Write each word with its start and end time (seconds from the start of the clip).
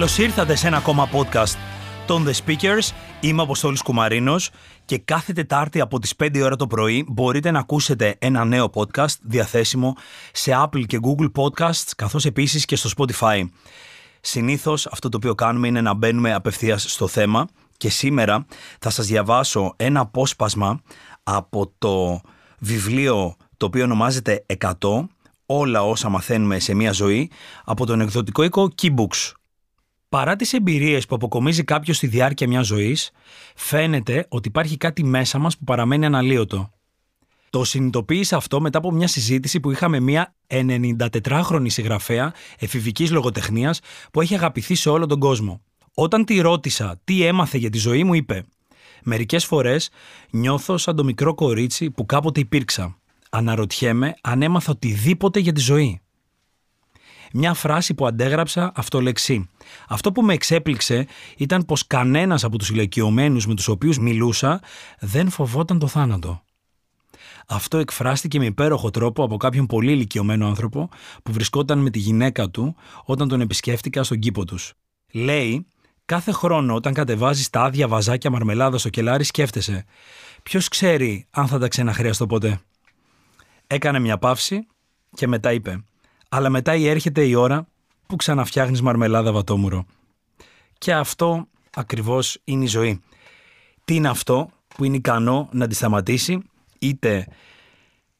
Καλώς 0.00 0.18
ήρθατε 0.18 0.54
σε 0.54 0.66
ένα 0.66 0.76
ακόμα 0.76 1.08
podcast 1.12 1.56
των 2.06 2.26
The 2.26 2.32
Speakers. 2.44 2.90
Είμαι 3.20 3.40
ο 3.40 3.44
Αποστόλης 3.44 3.82
Κουμαρίνος 3.82 4.50
και 4.84 4.98
κάθε 4.98 5.32
Τετάρτη 5.32 5.80
από 5.80 5.98
τις 5.98 6.14
5 6.22 6.40
ώρα 6.42 6.56
το 6.56 6.66
πρωί 6.66 7.04
μπορείτε 7.08 7.50
να 7.50 7.58
ακούσετε 7.58 8.16
ένα 8.18 8.44
νέο 8.44 8.70
podcast 8.74 9.14
διαθέσιμο 9.22 9.96
σε 10.32 10.52
Apple 10.64 10.86
και 10.86 10.98
Google 11.02 11.30
Podcasts 11.34 11.90
καθώς 11.96 12.24
επίσης 12.24 12.64
και 12.64 12.76
στο 12.76 12.90
Spotify. 12.96 13.48
Συνήθως 14.20 14.86
αυτό 14.86 15.08
το 15.08 15.16
οποίο 15.16 15.34
κάνουμε 15.34 15.68
είναι 15.68 15.80
να 15.80 15.94
μπαίνουμε 15.94 16.34
απευθείας 16.34 16.92
στο 16.92 17.08
θέμα 17.08 17.48
και 17.76 17.90
σήμερα 17.90 18.46
θα 18.80 18.90
σας 18.90 19.06
διαβάσω 19.06 19.74
ένα 19.76 20.00
απόσπασμα 20.00 20.80
από 21.22 21.72
το 21.78 22.20
βιβλίο 22.58 23.36
το 23.56 23.66
οποίο 23.66 23.84
ονομάζεται 23.84 24.46
100 24.58 24.70
όλα 25.46 25.82
όσα 25.82 26.08
μαθαίνουμε 26.08 26.58
σε 26.58 26.74
μια 26.74 26.92
ζωή 26.92 27.30
από 27.64 27.86
τον 27.86 28.00
εκδοτικό 28.00 28.42
οίκο 28.42 28.72
Keybooks. 28.82 29.39
Παρά 30.10 30.36
τις 30.36 30.52
εμπειρίες 30.52 31.06
που 31.06 31.14
αποκομίζει 31.14 31.64
κάποιος 31.64 31.96
στη 31.96 32.06
διάρκεια 32.06 32.48
μιας 32.48 32.66
ζωής, 32.66 33.10
φαίνεται 33.54 34.26
ότι 34.28 34.48
υπάρχει 34.48 34.76
κάτι 34.76 35.04
μέσα 35.04 35.38
μας 35.38 35.58
που 35.58 35.64
παραμένει 35.64 36.06
αναλύωτο. 36.06 36.70
Το 37.50 37.64
συνειδητοποίησα 37.64 38.36
αυτό 38.36 38.60
μετά 38.60 38.78
από 38.78 38.90
μια 38.90 39.06
συζήτηση 39.06 39.60
που 39.60 39.70
είχαμε 39.70 40.00
μια 40.00 40.34
94χρονη 40.46 41.66
συγγραφέα 41.66 42.34
εφηβικής 42.58 43.10
λογοτεχνίας 43.10 43.80
που 44.12 44.20
έχει 44.20 44.34
αγαπηθεί 44.34 44.74
σε 44.74 44.88
όλο 44.88 45.06
τον 45.06 45.18
κόσμο. 45.18 45.62
Όταν 45.94 46.24
τη 46.24 46.40
ρώτησα 46.40 47.00
τι 47.04 47.24
έμαθε 47.24 47.58
για 47.58 47.70
τη 47.70 47.78
ζωή 47.78 48.04
μου, 48.04 48.14
είπε: 48.14 48.44
Μερικές 49.02 49.44
φορές 49.44 49.90
νιώθω 50.30 50.76
σαν 50.76 50.96
το 50.96 51.04
μικρό 51.04 51.34
κορίτσι 51.34 51.90
που 51.90 52.06
κάποτε 52.06 52.40
υπήρξα. 52.40 52.98
Αναρωτιέμαι 53.30 54.14
αν 54.20 54.42
έμαθα 54.42 54.72
οτιδήποτε 54.72 55.40
για 55.40 55.52
τη 55.52 55.60
ζωή. 55.60 56.00
Μια 57.32 57.54
φράση 57.54 57.94
που 57.94 58.06
αντέγραψα 58.06 58.72
αυτολεξή. 58.74 59.48
Αυτό 59.88 60.12
που 60.12 60.22
με 60.22 60.32
εξέπληξε 60.32 61.06
ήταν 61.36 61.64
πως 61.64 61.86
κανένας 61.86 62.44
από 62.44 62.58
τους 62.58 62.70
ηλικιωμένους 62.70 63.46
με 63.46 63.54
τους 63.54 63.68
οποίους 63.68 63.98
μιλούσα 63.98 64.60
δεν 65.00 65.30
φοβόταν 65.30 65.78
το 65.78 65.86
θάνατο. 65.86 66.42
Αυτό 67.46 67.78
εκφράστηκε 67.78 68.38
με 68.38 68.44
υπέροχο 68.44 68.90
τρόπο 68.90 69.24
από 69.24 69.36
κάποιον 69.36 69.66
πολύ 69.66 69.92
ηλικιωμένο 69.92 70.46
άνθρωπο 70.46 70.88
που 71.22 71.32
βρισκόταν 71.32 71.78
με 71.78 71.90
τη 71.90 71.98
γυναίκα 71.98 72.48
του 72.48 72.76
όταν 73.04 73.28
τον 73.28 73.40
επισκέφτηκα 73.40 74.02
στον 74.02 74.18
κήπο 74.18 74.44
τους. 74.44 74.72
Λέει 75.12 75.66
Κάθε 76.10 76.32
χρόνο 76.32 76.74
όταν 76.74 76.92
κατεβάζει 76.92 77.50
τα 77.50 77.62
άδεια 77.62 77.88
βαζάκια 77.88 78.30
μαρμελάδας 78.30 78.80
στο 78.80 78.88
κελάρι, 78.88 79.24
σκέφτεσαι. 79.24 79.84
Ποιος 80.42 80.68
ξέρει 80.68 81.26
αν 81.30 81.46
θα 81.46 81.58
τα 81.58 81.68
ξαναχρειαστώ 81.68 82.26
ποτέ. 82.26 82.60
Έκανε 83.66 83.98
μια 83.98 84.18
παύση 84.18 84.66
και 85.14 85.26
μετά 85.26 85.52
είπε. 85.52 85.84
Αλλά 86.28 86.50
μετά 86.50 86.72
έρχεται 86.72 87.24
η 87.24 87.34
ώρα 87.34 87.66
που 88.10 88.16
ξαναφτιάχνεις 88.16 88.82
μαρμελάδα 88.82 89.32
βατόμουρο. 89.32 89.84
Και 90.78 90.94
αυτό 90.94 91.48
ακριβώς 91.74 92.38
είναι 92.44 92.64
η 92.64 92.66
ζωή. 92.66 93.00
Τι 93.84 93.94
είναι 93.94 94.08
αυτό 94.08 94.50
που 94.68 94.84
είναι 94.84 94.96
ικανό 94.96 95.48
να 95.52 95.66
τη 95.66 95.74
σταματήσει, 95.74 96.42
είτε 96.78 97.26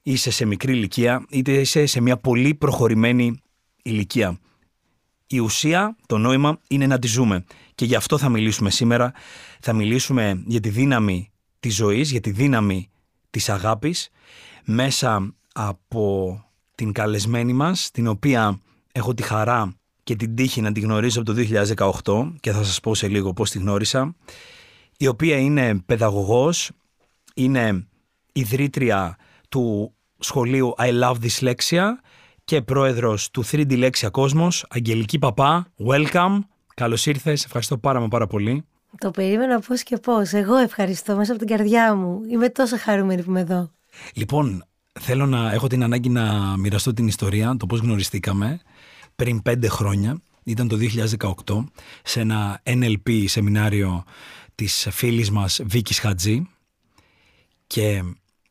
είσαι 0.02 0.30
σε 0.30 0.44
μικρή 0.44 0.72
ηλικία, 0.72 1.24
είτε 1.30 1.52
είσαι 1.52 1.86
σε 1.86 2.00
μια 2.00 2.16
πολύ 2.16 2.55
προχωρημένη 2.55 3.41
ηλικία. 3.82 4.38
Η 5.26 5.38
ουσία, 5.38 5.97
το 6.06 6.19
νόημα 6.19 6.59
είναι 6.69 6.87
να 6.87 6.98
τη 6.98 7.06
ζούμε. 7.06 7.44
Και 7.75 7.84
γι' 7.84 7.94
αυτό 7.94 8.19
θα 8.19 8.28
μιλήσουμε 8.28 8.70
σήμερα. 8.70 9.12
Θα 9.60 9.72
μιλήσουμε 9.72 10.43
για 10.47 10.60
τη 10.60 10.69
δύναμη 10.69 11.31
της 11.60 11.75
ζωής, 11.75 12.10
για 12.10 12.20
τη 12.20 12.31
δύναμη 12.31 12.91
της 13.31 13.48
αγάπης, 13.48 14.09
μέσα 14.64 15.34
από 15.53 16.38
την 16.75 16.93
καλεσμένη 16.93 17.53
μας, 17.53 17.91
την 17.91 18.06
οποία 18.06 18.60
έχω 18.93 19.14
τη 19.14 19.22
χαρά 19.22 19.79
και 20.03 20.16
την 20.16 20.34
τύχη 20.34 20.61
να 20.61 20.72
τη 20.72 20.81
γνωρίζω 20.81 21.21
από 21.21 21.33
το 21.33 21.43
2018 22.33 22.33
και 22.41 22.53
θα 22.53 22.62
σας 22.62 22.81
πω 22.81 22.94
σε 22.94 23.09
λίγο 23.09 23.33
πώς 23.33 23.50
τη 23.50 23.59
γνώρισα, 23.59 24.15
η 24.97 25.06
οποία 25.06 25.37
είναι 25.37 25.81
παιδαγωγός, 25.87 26.71
είναι 27.34 27.87
ιδρύτρια 28.33 29.16
του 29.49 29.94
σχολείου 30.19 30.75
I 30.78 31.03
Love 31.03 31.15
Dyslexia 31.22 31.84
και 32.44 32.62
πρόεδρος 32.62 33.31
του 33.31 33.44
3D 33.50 33.91
Lexia 33.91 34.11
Cosmos, 34.11 34.61
Αγγελική 34.69 35.19
Παπά, 35.19 35.66
welcome, 35.88 36.38
καλώς 36.75 37.06
ήρθες, 37.06 37.44
ευχαριστώ 37.44 37.78
πάρα 37.78 38.09
πάρα 38.09 38.27
πολύ. 38.27 38.65
Το 38.99 39.11
περίμενα 39.11 39.61
πώς 39.61 39.82
και 39.82 39.97
πώς, 39.97 40.32
εγώ 40.32 40.56
ευχαριστώ 40.56 41.17
μέσα 41.17 41.32
από 41.32 41.44
την 41.44 41.56
καρδιά 41.56 41.94
μου, 41.94 42.21
είμαι 42.31 42.49
τόσο 42.49 42.78
χαρούμενη 42.78 43.22
που 43.22 43.31
είμαι 43.31 43.41
εδώ. 43.41 43.71
Λοιπόν, 44.15 44.65
θέλω 45.00 45.27
να 45.27 45.53
έχω 45.53 45.67
την 45.67 45.82
ανάγκη 45.82 46.09
να 46.09 46.56
μοιραστώ 46.59 46.93
την 46.93 47.06
ιστορία, 47.06 47.56
το 47.59 47.67
πώς 47.67 47.81
γνωριστήκαμε 47.81 48.61
πριν 49.20 49.42
πέντε 49.42 49.69
χρόνια, 49.69 50.22
ήταν 50.42 50.69
το 50.69 50.78
2018, 51.47 51.64
σε 52.03 52.20
ένα 52.20 52.62
NLP 52.64 53.25
σεμινάριο 53.26 54.04
της 54.54 54.88
φίλης 54.91 55.31
μας 55.31 55.60
Βίκης 55.64 55.98
Χατζή. 55.98 56.48
Και 57.66 58.03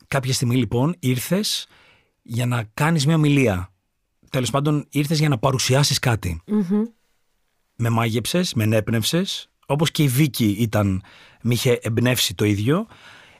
κάποια 0.07 0.33
στιγμή 0.33 0.55
λοιπόν 0.55 0.95
ήρθες 0.99 1.67
για 2.21 2.45
να 2.45 2.63
κάνεις 2.73 3.05
μια 3.05 3.15
ομιλία. 3.15 3.71
Τέλος 4.29 4.49
πάντων 4.49 4.85
ήρθες 4.89 5.19
για 5.19 5.29
να 5.29 5.37
παρουσιάσεις 5.37 5.99
Με 7.75 7.89
μάγεψες, 7.89 8.53
με 8.53 8.63
ενέπνευσες, 8.63 9.49
όπως 9.65 9.91
και 9.91 10.03
η 10.03 10.07
Βίκη 10.07 10.55
ήταν, 10.59 11.03
με 11.41 11.53
είχε 11.53 11.79
εμπνεύσει 11.81 12.35
το 12.35 12.45
ίδιο. 12.45 12.87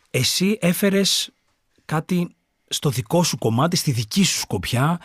Εσύ 0.10 0.58
έφερες 0.62 1.32
κάτι 1.86 2.36
στο 2.68 2.90
δικό 2.90 3.24
σου 3.24 3.38
κομμάτι, 3.38 3.76
στη 3.76 3.92
δική 3.92 4.24
σου 4.24 4.40
σκοπιά, 4.40 5.00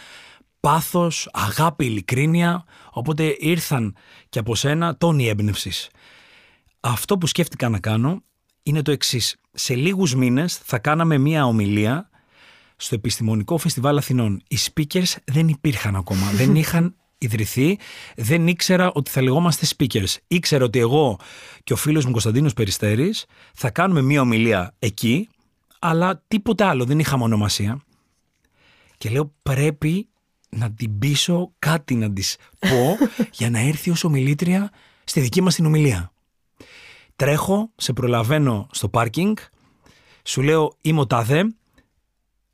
πάθος, 0.65 1.29
αγάπη, 1.33 1.85
ειλικρίνεια, 1.85 2.65
οπότε 2.91 3.37
ήρθαν 3.39 3.97
και 4.29 4.39
από 4.39 4.55
σένα 4.55 4.97
τόνοι 4.97 5.29
έμπνευσης. 5.29 5.91
Αυτό 6.81 7.19
που 7.19 7.27
σκέφτηκα 7.27 7.69
να 7.69 7.79
κάνω 7.79 8.23
είναι 8.63 8.83
το 8.83 8.91
εξής. 8.91 9.37
Σε 9.53 9.75
λίγους 9.75 10.15
μήνες 10.15 10.57
θα 10.57 10.79
κάναμε 10.79 11.19
μία 11.19 11.47
ομιλία 11.47 12.09
στο 12.77 12.95
Επιστημονικό 12.95 13.59
Φεστιβάλ 13.59 13.97
Αθηνών. 13.97 14.43
Οι 14.49 14.59
speakers 14.73 15.15
δεν 15.25 15.49
υπήρχαν 15.49 15.97
ακόμα, 15.97 16.31
δεν 16.41 16.55
είχαν 16.55 16.97
ιδρυθεί, 17.19 17.79
δεν 18.17 18.47
ήξερα 18.47 18.91
ότι 18.93 19.11
θα 19.11 19.23
λεγόμαστε 19.23 19.67
speakers. 19.77 20.17
Ήξερα 20.27 20.65
ότι 20.65 20.79
εγώ 20.79 21.19
και 21.65 21.73
ο 21.73 21.77
φίλος 21.77 22.05
μου 22.05 22.11
Κωνσταντίνος 22.11 22.53
Περιστέρης 22.53 23.25
θα 23.55 23.71
κάνουμε 23.71 24.03
μία 24.03 24.21
ομιλία 24.21 24.75
εκεί, 24.79 25.29
αλλά 25.79 26.23
τίποτε 26.29 26.65
άλλο, 26.65 26.85
δεν 26.85 26.99
είχαμε 26.99 27.25
ονομασία. 27.25 27.85
Και 28.99 29.11
λέω 29.11 29.35
πρέπει 29.43 30.09
να 30.55 30.73
την 30.73 30.99
πείσω 30.99 31.53
κάτι 31.59 31.95
να 31.95 32.13
της 32.13 32.37
πω 32.59 32.97
για 33.39 33.51
να 33.51 33.59
έρθει 33.59 33.91
ως 33.91 34.05
ομιλήτρια 34.05 34.71
στη 35.05 35.21
δική 35.21 35.41
μας 35.41 35.55
την 35.55 35.67
ομιλία. 35.67 36.13
Τρέχω, 37.17 37.71
σε 37.77 37.93
προλαβαίνω 37.93 38.69
στο 38.71 38.89
πάρκινγκ, 38.89 39.37
σου 40.23 40.43
λέω 40.43 40.77
είμαι 40.81 41.01
ο 41.01 41.07
Τάδε, 41.07 41.55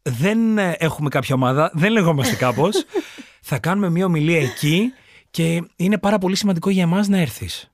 δεν 0.02 0.58
ε, 0.58 0.76
έχουμε 0.78 1.08
κάποια 1.08 1.34
ομάδα, 1.34 1.70
δεν 1.74 1.92
λεγόμαστε 1.92 2.36
κάπως. 2.36 2.84
θα 3.50 3.58
κάνουμε 3.58 3.90
μια 3.90 4.04
ομιλία 4.04 4.40
εκεί 4.40 4.92
και 5.30 5.62
είναι 5.76 5.98
πάρα 5.98 6.18
πολύ 6.18 6.36
σημαντικό 6.36 6.70
για 6.70 6.82
εμάς 6.82 7.08
να 7.08 7.18
έρθεις. 7.18 7.70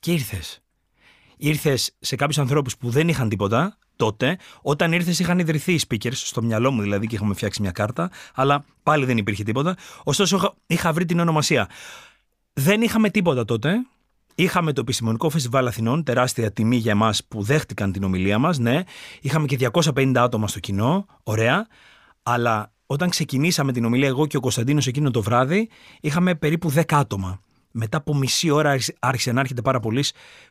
Και 0.00 0.12
ήρθες. 0.12 0.62
Ήρθες 1.36 1.96
σε 1.98 2.16
κάποιους 2.16 2.38
ανθρώπους 2.38 2.76
που 2.76 2.90
δεν 2.90 3.08
είχαν 3.08 3.28
τίποτα 3.28 3.78
τότε. 4.02 4.38
Όταν 4.62 4.92
ήρθες, 4.92 5.18
είχαν 5.18 5.38
ιδρυθεί 5.38 5.72
οι 5.72 5.80
speakers, 5.88 6.12
στο 6.12 6.42
μυαλό 6.42 6.70
μου 6.70 6.82
δηλαδή, 6.82 7.06
και 7.06 7.14
είχαμε 7.14 7.34
φτιάξει 7.34 7.62
μια 7.62 7.70
κάρτα, 7.70 8.10
αλλά 8.34 8.64
πάλι 8.82 9.04
δεν 9.04 9.16
υπήρχε 9.16 9.42
τίποτα. 9.42 9.76
Ωστόσο, 10.04 10.54
είχα 10.66 10.92
βρει 10.92 11.04
την 11.04 11.20
ονομασία. 11.20 11.68
Δεν 12.52 12.82
είχαμε 12.82 13.10
τίποτα 13.10 13.44
τότε. 13.44 13.86
Είχαμε 14.34 14.72
το 14.72 14.80
Επιστημονικό 14.80 15.30
Φεστιβάλ 15.30 15.66
Αθηνών, 15.66 16.04
τεράστια 16.04 16.52
τιμή 16.52 16.76
για 16.76 16.92
εμάς 16.92 17.24
που 17.24 17.42
δέχτηκαν 17.42 17.92
την 17.92 18.04
ομιλία 18.04 18.38
μας, 18.38 18.58
ναι. 18.58 18.82
Είχαμε 19.20 19.46
και 19.46 19.56
250 19.56 20.12
άτομα 20.16 20.48
στο 20.48 20.60
κοινό, 20.60 21.06
ωραία. 21.22 21.66
Αλλά 22.22 22.72
όταν 22.86 23.10
ξεκινήσαμε 23.10 23.72
την 23.72 23.84
ομιλία, 23.84 24.08
εγώ 24.08 24.26
και 24.26 24.36
ο 24.36 24.40
Κωνσταντίνος 24.40 24.86
εκείνο 24.86 25.10
το 25.10 25.22
βράδυ, 25.22 25.68
είχαμε 26.00 26.34
περίπου 26.34 26.70
10 26.70 26.82
άτομα. 26.88 27.40
Μετά 27.72 27.96
από 27.96 28.14
μισή 28.14 28.50
ώρα 28.50 28.78
άρχισε 28.98 29.32
να 29.32 29.40
έρχεται 29.40 29.62
πάρα 29.62 29.80
πολλοί 29.80 30.04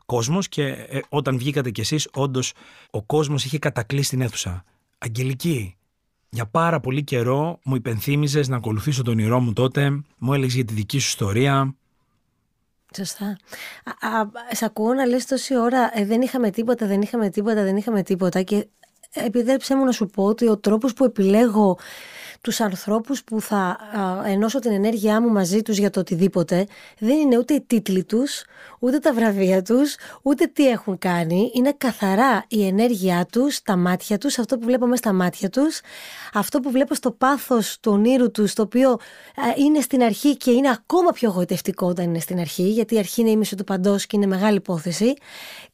κόσμος 0.05 0.47
και 0.47 0.63
ε, 0.63 0.99
όταν 1.09 1.37
βγήκατε 1.37 1.71
κι 1.71 1.81
εσείς, 1.81 2.07
όντως 2.13 2.53
ο 2.89 3.03
κόσμος 3.03 3.45
είχε 3.45 3.59
κατακλείσει 3.59 4.09
την 4.09 4.21
αίθουσα. 4.21 4.63
Αγγελική, 4.97 5.75
για 6.29 6.45
πάρα 6.45 6.79
πολύ 6.79 7.03
καιρό 7.03 7.59
μου 7.63 7.75
υπενθύμιζες 7.75 8.47
να 8.47 8.55
ακολουθήσω 8.55 9.03
τον 9.03 9.13
όνειρό 9.13 9.39
μου 9.39 9.53
τότε, 9.53 10.01
μου 10.17 10.33
έλεγες 10.33 10.53
για 10.53 10.65
τη 10.65 10.73
δική 10.73 10.99
σου 10.99 11.07
ιστορία, 11.07 11.75
Σωστά. 12.95 13.37
Α, 13.99 14.25
σ' 14.51 14.61
ακούω 14.63 14.93
να 14.93 15.05
λες 15.05 15.25
τόση 15.25 15.57
ώρα 15.57 15.91
ε, 15.93 16.05
δεν 16.05 16.21
είχαμε 16.21 16.49
τίποτα, 16.49 16.87
δεν 16.87 17.01
είχαμε 17.01 17.29
τίποτα, 17.29 17.63
δεν 17.63 17.77
είχαμε 17.77 18.03
τίποτα 18.03 18.41
και 18.41 18.67
επιτρέψέ 19.13 19.75
μου 19.75 19.85
να 19.85 19.91
σου 19.91 20.05
πω 20.05 20.23
ότι 20.23 20.47
ο 20.47 20.57
τρόπος 20.57 20.93
που 20.93 21.03
επιλέγω 21.03 21.77
τους 22.41 22.59
ανθρώπους 22.61 23.23
που 23.23 23.41
θα 23.41 23.57
α, 23.57 23.77
ενώσω 24.25 24.59
την 24.59 24.71
ενέργειά 24.71 25.21
μου 25.21 25.29
μαζί 25.29 25.61
τους 25.61 25.77
για 25.77 25.89
το 25.89 25.99
οτιδήποτε 25.99 26.67
δεν 26.99 27.17
είναι 27.17 27.37
ούτε 27.37 27.53
οι 27.53 27.61
τίτλοι 27.61 28.03
τους, 28.03 28.43
ούτε 28.79 28.99
τα 28.99 29.13
βραβεία 29.13 29.61
τους, 29.61 29.95
ούτε 30.21 30.45
τι 30.45 30.69
έχουν 30.69 30.97
κάνει. 30.97 31.51
Είναι 31.53 31.73
καθαρά 31.77 32.45
η 32.47 32.65
ενέργειά 32.65 33.25
τους, 33.31 33.61
τα 33.61 33.75
μάτια 33.75 34.17
τους, 34.17 34.39
αυτό 34.39 34.57
που 34.57 34.65
βλέπω 34.65 34.85
μέσα 34.85 34.97
στα 34.97 35.13
μάτια 35.13 35.49
τους, 35.49 35.81
αυτό 36.33 36.59
που 36.59 36.71
βλέπω 36.71 36.95
στο 36.95 37.11
πάθος 37.11 37.79
του 37.79 37.91
ονείρου 37.91 38.31
τους, 38.31 38.53
το 38.53 38.61
οποίο 38.61 38.97
είναι 39.57 39.81
στην 39.81 40.03
αρχή 40.03 40.37
και 40.37 40.51
είναι 40.51 40.69
ακόμα 40.69 41.11
πιο 41.11 41.29
γοητευτικό 41.29 41.87
όταν 41.87 42.05
είναι 42.05 42.19
στην 42.19 42.39
αρχή, 42.39 42.69
γιατί 42.69 42.95
η 42.95 42.97
αρχή 42.97 43.21
είναι 43.21 43.29
η 43.29 43.37
μισή 43.37 43.55
του 43.55 43.63
παντός 43.63 44.05
και 44.05 44.15
είναι 44.15 44.25
μεγάλη 44.25 44.55
υπόθεση. 44.55 45.13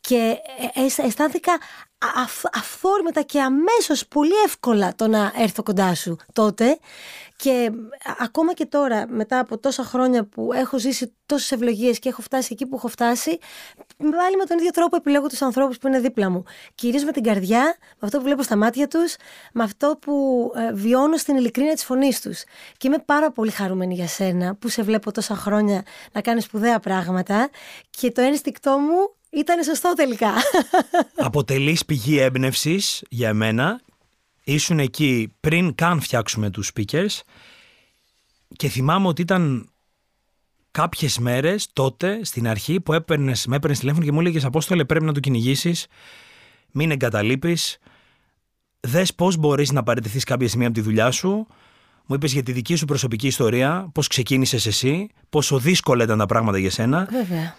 Και 0.01 0.35
ε, 0.73 0.81
αισθάνθηκα 1.97 2.49
αυθόρμητα 2.53 3.21
και 3.21 3.41
αμέσως 3.41 4.07
πολύ 4.07 4.33
εύκολα 4.45 4.95
το 4.95 5.07
να 5.07 5.31
έρθω 5.35 5.63
κοντά 5.63 5.95
σου 5.95 6.17
τότε. 6.33 6.79
Και 7.35 7.71
ακόμα 8.19 8.53
και 8.53 8.65
τώρα 8.65 9.05
μετά 9.09 9.39
από 9.39 9.57
τόσα 9.57 9.83
χρόνια 9.83 10.23
που 10.23 10.53
έχω 10.53 10.79
ζήσει 10.79 11.13
τόσες 11.25 11.51
ευλογίες 11.51 11.99
και 11.99 12.09
έχω 12.09 12.21
φτάσει 12.21 12.49
εκεί 12.51 12.65
που 12.65 12.75
έχω 12.75 12.87
φτάσει 12.87 13.39
πάλι 13.97 14.35
με 14.37 14.45
τον 14.45 14.57
ίδιο 14.57 14.71
τρόπο 14.71 14.95
επιλέγω 14.95 15.27
τους 15.27 15.41
ανθρώπους 15.41 15.77
που 15.77 15.87
είναι 15.87 15.99
δίπλα 15.99 16.29
μου. 16.29 16.43
Κυρίως 16.75 17.03
με 17.03 17.11
την 17.11 17.23
καρδιά, 17.23 17.61
με 17.79 17.99
αυτό 17.99 18.17
που 18.17 18.23
βλέπω 18.23 18.43
στα 18.43 18.55
μάτια 18.55 18.87
τους 18.87 19.15
με 19.53 19.63
αυτό 19.63 19.97
που 20.01 20.51
ε, 20.55 20.73
βιώνω 20.73 21.17
στην 21.17 21.35
ειλικρίνεια 21.35 21.73
της 21.73 21.83
φωνής 21.83 22.21
τους. 22.21 22.43
Και 22.77 22.87
είμαι 22.87 22.99
πάρα 23.05 23.31
πολύ 23.31 23.51
χαρούμενη 23.51 23.93
για 23.93 24.07
σένα 24.07 24.55
που 24.55 24.69
σε 24.69 24.81
βλέπω 24.83 25.11
τόσα 25.11 25.35
χρόνια 25.35 25.83
να 26.11 26.21
κάνεις 26.21 26.43
σπουδαία 26.43 26.79
πράγματα. 26.79 27.49
Και 27.89 28.11
το 28.11 28.21
ένστικτό 28.21 28.77
μου 28.77 29.16
ήταν 29.29 29.63
σωστό 29.63 29.93
τελικά. 29.95 30.33
Αποτελείς 31.15 31.85
πηγή 31.85 32.17
έμπνευσης 32.17 33.03
για 33.09 33.33
μένα. 33.33 33.81
Ήσουν 34.43 34.79
εκεί 34.79 35.33
πριν 35.39 35.75
καν 35.75 36.01
φτιάξουμε 36.01 36.49
τους 36.49 36.71
speakers 36.73 37.19
και 38.55 38.69
θυμάμαι 38.69 39.07
ότι 39.07 39.21
ήταν 39.21 39.69
κάποιες 40.71 41.17
μέρες 41.17 41.67
τότε 41.73 42.19
στην 42.23 42.47
αρχή 42.47 42.81
που 42.81 42.93
έπαιρνες, 42.93 43.45
με 43.45 43.55
έπαιρνες 43.55 43.79
τηλέφωνο 43.79 44.05
και 44.05 44.11
μου 44.11 44.19
έλεγες 44.19 44.45
Απόστολε 44.45 44.85
πρέπει 44.85 45.05
να 45.05 45.13
το 45.13 45.19
κυνηγήσεις, 45.19 45.87
μην 46.71 46.91
εγκαταλείπεις, 46.91 47.77
δες 48.79 49.13
πώς 49.15 49.37
μπορείς 49.37 49.71
να 49.71 49.83
παραιτηθείς 49.83 50.23
κάποια 50.23 50.47
στιγμή 50.47 50.65
από 50.65 50.73
τη 50.73 50.81
δουλειά 50.81 51.11
σου 51.11 51.47
μου 52.09 52.15
είπες 52.15 52.33
για 52.33 52.43
τη 52.43 52.51
δική 52.51 52.75
σου 52.75 52.85
προσωπική 52.85 53.27
ιστορία, 53.27 53.89
πώς 53.93 54.07
ξεκίνησες 54.07 54.65
εσύ, 54.65 55.09
πόσο 55.29 55.59
δύσκολα 55.59 56.03
ήταν 56.03 56.17
τα 56.17 56.25
πράγματα 56.25 56.57
για 56.57 56.71
σένα. 56.71 57.07
Βέβαια 57.11 57.55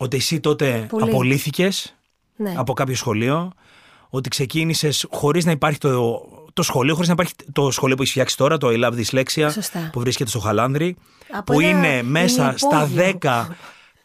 ότι 0.00 0.16
εσύ 0.16 0.40
τότε 0.40 0.86
απολύθηκες 1.00 1.96
ναι. 2.36 2.54
από 2.56 2.72
κάποιο 2.72 2.94
σχολείο, 2.94 3.52
ότι 4.08 4.28
ξεκίνησες 4.28 5.06
χωρίς 5.10 5.44
να 5.44 5.50
υπάρχει 5.50 5.78
το, 5.78 6.22
το 6.52 6.62
σχολείο, 6.62 6.94
χωρίς 6.94 7.08
να 7.08 7.14
υπάρχει 7.14 7.34
το 7.52 7.70
σχολείο 7.70 7.96
που 7.96 8.02
έχεις 8.02 8.14
φτιάξει 8.14 8.36
τώρα, 8.36 8.58
το 8.58 8.68
I 8.70 8.84
Love 8.84 8.92
Dyslexia, 8.92 9.50
που 9.92 10.00
βρίσκεται 10.00 10.30
στο 10.30 10.38
Χαλάνδρη, 10.38 10.96
που 11.44 11.60
είναι 11.60 12.02
μέσα 12.02 12.54
στα 12.56 12.90
10 13.20 13.46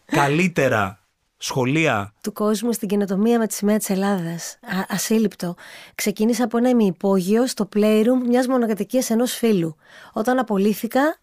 καλύτερα 0.05 0.99
σχολεία 1.37 2.13
του 2.21 2.33
κόσμου 2.33 2.73
στην 2.73 2.87
καινοτομία 2.87 3.39
με 3.39 3.47
τη 3.47 3.53
σημαία 3.53 3.77
της 3.77 3.89
Ελλάδας. 3.89 4.59
Ασύλληπτο. 4.87 5.55
Ξεκίνησα 5.95 6.43
από 6.43 6.57
ένα 6.57 6.69
ημιυπόγειο 6.69 7.47
στο 7.47 7.69
playroom 7.75 8.27
μιας 8.27 8.47
μονοκατοικίας 8.47 9.09
ενός 9.09 9.33
φίλου. 9.33 9.75
Όταν 10.13 10.39
απολύθηκα, 10.39 11.19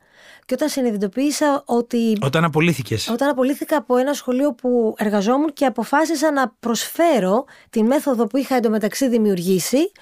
και 0.53 0.59
όταν 0.65 0.73
συνειδητοποίησα 0.73 1.63
ότι. 1.67 2.17
Όταν 2.21 2.45
απολύθηκες. 2.45 3.09
Όταν 3.09 3.29
απολύθηκα 3.29 3.77
από 3.77 3.97
ένα 3.97 4.13
σχολείο 4.13 4.53
που 4.53 4.95
εργαζόμουν 4.99 5.53
και 5.53 5.65
αποφάσισα 5.65 6.33
να 6.33 6.53
προσφέρω 6.61 7.45
τη 7.71 7.83
μέθοδο 7.83 8.27
που 8.27 8.37
είχα 8.37 8.55
εντωμεταξύ 8.55 9.09
δημιουργήσει 9.09 9.93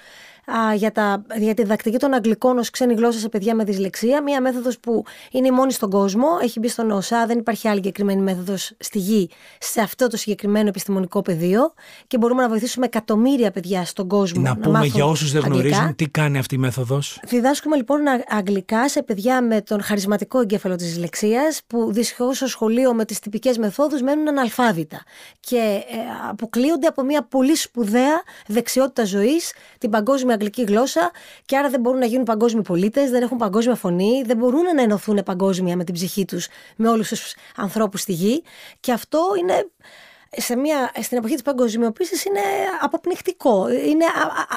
α, 0.45 0.73
για, 0.73 0.91
τα, 0.91 1.23
για 1.37 1.53
τη 1.53 1.61
διδακτική 1.61 1.97
των 1.97 2.13
Αγγλικών 2.13 2.57
ως 2.57 2.69
ξένη 2.69 2.93
γλώσσα 2.93 3.19
σε 3.19 3.29
παιδιά 3.29 3.55
με 3.55 3.63
δυσλεξία. 3.63 4.23
Μία 4.23 4.41
μέθοδος 4.41 4.79
που 4.79 5.03
είναι 5.31 5.47
η 5.47 5.51
μόνη 5.51 5.71
στον 5.71 5.89
κόσμο, 5.89 6.27
έχει 6.41 6.59
μπει 6.59 6.67
στον 6.67 6.91
ΩΣΑ, 6.91 7.25
δεν 7.25 7.37
υπάρχει 7.37 7.67
άλλη 7.67 7.75
συγκεκριμένη 7.75 8.21
μέθοδος 8.21 8.71
στη 8.77 8.99
γη 8.99 9.29
σε 9.59 9.81
αυτό 9.81 10.07
το 10.07 10.17
συγκεκριμένο 10.17 10.67
επιστημονικό 10.67 11.21
πεδίο 11.21 11.73
και 12.07 12.17
μπορούμε 12.17 12.41
να 12.41 12.47
βοηθήσουμε 12.47 12.85
εκατομμύρια 12.85 13.51
παιδιά 13.51 13.85
στον 13.85 14.07
κόσμο. 14.07 14.41
Να, 14.41 14.49
να 14.49 14.57
πούμε 14.57 14.85
για 14.85 15.05
όσους 15.05 15.31
δεν 15.31 15.43
αγγλικά. 15.43 15.67
γνωρίζουν 15.67 15.95
τι 15.95 16.07
κάνει 16.07 16.37
αυτή 16.37 16.55
η 16.55 16.57
μέθοδος; 16.57 17.19
Διδάσκουμε 17.23 17.75
λοιπόν 17.75 17.99
αγγλικά 18.27 18.89
σε 18.89 19.03
παιδιά 19.03 19.41
με 19.41 19.61
τον 19.61 19.81
χαρισματικό 19.81 20.39
εγκέφαλο 20.39 20.75
της 20.75 20.87
δυσλεξίας, 20.87 21.61
που 21.67 21.91
δυστυχώς 21.93 22.35
στο 22.35 22.47
σχολείο 22.47 22.93
με 22.93 23.05
τις 23.05 23.19
τυπικές 23.19 23.57
μεθόδους 23.57 24.01
μένουν 24.01 24.27
αναλφάβητα 24.27 25.03
και 25.39 25.57
ε, 25.57 25.97
αποκλείονται 26.29 26.87
από 26.87 27.03
μια 27.03 27.23
πολύ 27.23 27.55
σπουδαία 27.55 28.23
δεξιότητα 28.47 29.05
ζωής, 29.05 29.53
την 29.77 29.89
παγκόσμια 29.89 30.30
αγγλική 30.31 30.63
γλώσσα 30.63 31.11
και 31.45 31.57
άρα 31.57 31.69
δεν 31.69 31.79
μπορούν 31.79 31.99
να 31.99 32.05
γίνουν 32.05 32.23
παγκόσμιοι 32.23 32.61
πολίτες, 32.61 33.09
δεν 33.09 33.21
έχουν 33.21 33.37
παγκόσμια 33.37 33.75
φωνή, 33.75 34.23
δεν 34.25 34.37
μπορούν 34.37 34.75
να 34.75 34.81
ενωθούν 34.81 35.23
παγκόσμια 35.25 35.75
με 35.75 35.83
την 35.83 35.93
ψυχή 35.93 36.25
τους 36.25 36.47
με 36.75 36.89
όλους 36.89 37.07
τους 37.07 37.35
ανθρώπους 37.55 38.01
στη 38.01 38.11
γη. 38.11 38.43
Και 38.79 38.91
αυτό 38.91 39.19
είναι 39.39 39.69
σε 40.37 40.55
μια, 40.55 40.91
στην 41.01 41.17
εποχή 41.17 41.33
της 41.33 41.43
παγκοσμιοποίησης 41.43 42.25
είναι 42.25 42.39
αποπνιχτικό. 42.81 43.69
Είναι 43.69 44.05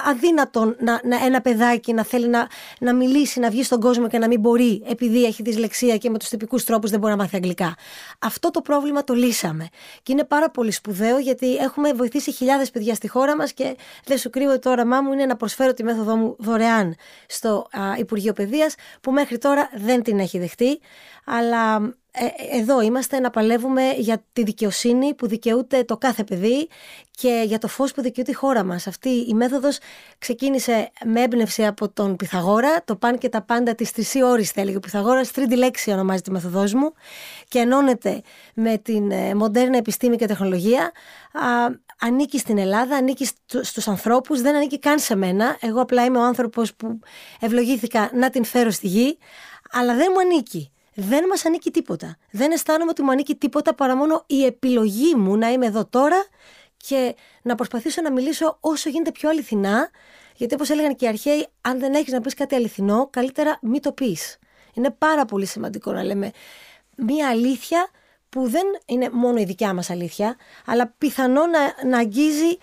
αδύνατο 0.05 0.75
να, 0.79 1.01
να, 1.05 1.25
ένα 1.25 1.41
παιδάκι 1.41 1.93
να 1.93 2.05
θέλει 2.05 2.29
να, 2.29 2.49
να 2.79 2.95
μιλήσει, 2.95 3.41
να 3.41 3.51
βγει 3.51 3.63
στον 3.63 3.81
κόσμο 3.81 4.09
και 4.09 4.19
να 4.19 4.27
μην 4.27 4.41
μπορεί 4.41 4.83
επειδή 4.89 5.25
έχει 5.25 5.43
δυσλεξία 5.43 5.97
και 5.97 6.11
με 6.11 6.19
τους 6.19 6.29
τυπικούς 6.29 6.65
τρόπους 6.65 6.91
δεν 6.91 7.01
μπορεί 7.01 7.13
να 7.13 7.19
μάθει 7.19 7.37
αγγλικά. 7.37 7.75
Αυτό 8.19 8.51
το 8.51 8.61
πρόβλημα 8.61 9.05
το 9.05 9.15
λύσαμε. 9.15 9.69
Και 10.03 10.13
είναι 10.13 10.25
πάρα 10.25 10.51
πολύ 10.51 10.71
σπουδαίο 10.71 11.19
γιατί 11.19 11.57
έχουμε 11.57 11.93
βοηθήσει 11.93 12.33
χιλιάδες 12.33 12.71
παιδιά 12.71 12.95
στη 12.95 13.09
χώρα 13.09 13.37
μας 13.37 13.53
και 13.53 13.77
δεν 14.05 14.19
σου 14.19 14.31
κρύβω 14.31 14.51
ότι 14.51 14.61
το 14.61 14.71
όραμά 14.71 15.01
μου 15.01 15.13
είναι 15.13 15.27
να 15.27 15.37
προσφέρω 15.37 15.75
τη 15.75 15.85
μέθοδό 15.85 16.17
μου 16.17 16.37
δωρεάν 16.39 16.95
στο 17.27 17.67
α, 17.71 17.81
Υπουργείο 17.99 18.33
Παιδείας 18.33 18.75
που 19.01 19.11
μέχρι 19.11 19.39
τώρα 19.39 19.71
δεν 19.75 20.03
την 20.03 20.19
έχει 20.19 20.39
δεχτεί. 20.39 20.81
Αλλά 21.25 21.95
ε, 22.17 22.59
εδώ 22.59 22.81
είμαστε 22.81 23.21
να 23.21 23.31
παλεύουμε 23.31 23.91
για 23.97 24.25
τη 24.33 24.43
δικαιοσύνη 24.43 25.15
που 25.15 25.27
δικαιούται 25.27 25.85
το 25.85 25.97
κάθε 25.97 26.25
παιδί 26.25 26.69
και 27.11 27.43
για 27.47 27.59
το 27.59 27.69
φως 27.69 27.93
που 27.93 28.03
δικαιούται 28.03 28.31
η 28.31 28.35
χώρα 28.35 28.65
μας. 28.65 28.87
Αυτή 28.87 29.09
η 29.09 29.35
μέθοδος 29.35 29.79
ξεκίνησε 30.19 30.91
με 31.05 31.23
έμπνευση 31.23 31.67
από 31.67 31.89
τον 31.89 32.17
Πυθαγόρα, 32.17 32.85
το 32.85 32.97
παν 32.97 33.19
και 33.19 33.29
τα 33.29 33.43
πάντα 33.43 33.75
της 33.75 33.93
τρισή 33.93 34.23
όρης 34.23 34.51
θα 34.51 34.61
έλεγε. 34.61 34.77
Ο 34.77 34.81
Πυθαγόρας 34.81 35.31
τρίτη 35.31 35.57
λέξη 35.57 35.91
ονομάζεται 35.91 36.31
η 36.31 36.33
μέθοδός 36.33 36.75
μου 36.75 36.93
και 37.49 37.59
ενώνεται 37.59 38.23
με 38.55 38.79
την 38.79 39.11
ε, 39.11 39.35
μοντέρνα 39.35 39.77
επιστήμη 39.77 40.17
και 40.17 40.27
τεχνολογία. 40.27 40.83
Α, 41.33 41.75
ανήκει 42.01 42.39
στην 42.39 42.59
Ελλάδα, 42.59 42.97
ανήκει 42.97 43.29
στους 43.63 43.89
ανθρώπους, 43.89 44.41
δεν 44.41 44.55
ανήκει 44.55 44.79
καν 44.79 44.99
σε 44.99 45.17
μένα. 45.17 45.57
Εγώ 45.61 45.81
απλά 45.81 46.05
είμαι 46.05 46.19
ο 46.19 46.25
άνθρωπος 46.25 46.75
που 46.75 46.99
ευλογήθηκα 47.41 48.11
να 48.13 48.31
την 48.31 48.45
φέρω 48.45 48.71
στη 48.71 48.87
γη, 48.87 49.19
αλλά 49.71 49.95
δεν 49.95 50.07
μου 50.15 50.21
ανήκει 50.21 50.69
δεν 50.95 51.27
μας 51.27 51.45
ανήκει 51.45 51.71
τίποτα. 51.71 52.17
Δεν 52.31 52.53
αισθάνομαι 52.53 52.91
ότι 52.91 53.03
μου 53.03 53.11
ανήκει 53.11 53.35
τίποτα 53.35 53.75
παρά 53.75 53.97
μόνο 53.97 54.25
η 54.27 54.45
επιλογή 54.45 55.15
μου 55.15 55.37
να 55.37 55.49
είμαι 55.49 55.67
εδώ 55.67 55.87
τώρα 55.87 56.25
και 56.77 57.15
να 57.43 57.55
προσπαθήσω 57.55 58.03
να 58.03 58.13
μιλήσω 58.13 58.57
όσο 58.61 58.89
γίνεται 58.89 59.11
πιο 59.11 59.29
αληθινά, 59.29 59.91
γιατί 60.37 60.55
όπως 60.55 60.71
έλεγαν 60.71 60.97
και 60.97 61.05
οι 61.05 61.09
αρχαίοι, 61.09 61.47
αν 61.61 61.79
δεν 61.79 61.95
έχεις 61.95 62.13
να 62.13 62.21
πεις 62.21 62.35
κάτι 62.35 62.55
αληθινό, 62.55 63.09
καλύτερα 63.11 63.59
μην 63.63 63.81
το 63.81 63.93
πεις. 63.93 64.39
Είναι 64.75 64.91
πάρα 64.91 65.25
πολύ 65.25 65.47
σημαντικό 65.47 65.93
να 65.93 66.03
λέμε 66.03 66.31
μία 66.97 67.29
αλήθεια 67.29 67.89
που 68.29 68.49
δεν 68.49 68.65
είναι 68.87 69.11
μόνο 69.13 69.39
η 69.39 69.45
δικιά 69.45 69.75
μας 69.75 69.91
αλήθεια, 69.91 70.37
αλλά 70.67 70.95
πιθανό 70.99 71.47
να, 71.47 71.89
να 71.89 71.99
αγγίζει 71.99 72.59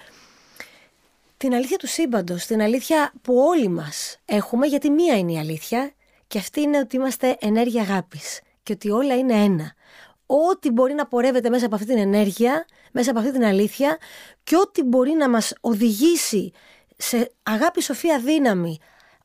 την 1.38 1.54
αλήθεια 1.54 1.78
του 1.78 1.88
σύμπαντος, 1.88 2.46
την 2.46 2.62
αλήθεια 2.62 3.14
που 3.22 3.36
όλοι 3.38 3.68
μας 3.68 4.18
έχουμε, 4.26 4.68
γιατί 4.68 4.90
μία 4.90 5.18
είναι 5.18 5.32
η 5.32 5.40
αλήθεια 5.40 5.92
και 6.32 6.38
αυτή 6.38 6.62
είναι 6.62 6.78
ότι 6.78 6.96
είμαστε 6.96 7.38
ενέργεια 7.40 7.82
αγάπης 7.82 8.42
και 8.64 8.74
ότι 8.74 8.90
όλα 8.90 9.18
είναι 9.18 9.34
ένα. 9.34 9.74
Ό,τι 10.26 10.72
μπορεί 10.72 10.94
να 10.94 11.08
πορεύεται 11.08 11.50
μέσα 11.50 11.66
από 11.66 11.76
αυτή 11.76 11.88
την 11.88 11.98
ενέργεια, 11.98 12.66
μέσα 12.92 13.12
από 13.12 13.20
αυτή 13.20 13.32
την 13.32 13.44
αλήθεια 13.44 13.98
και 14.44 14.56
ό,τι 14.58 14.84
μπορεί 14.84 15.12
να 15.12 15.30
μας 15.30 15.54
οδηγήσει 15.62 16.52
σε 16.98 17.32
αγάπη, 17.44 17.82
σοφία, 17.82 18.20
δύναμη, 18.20 18.80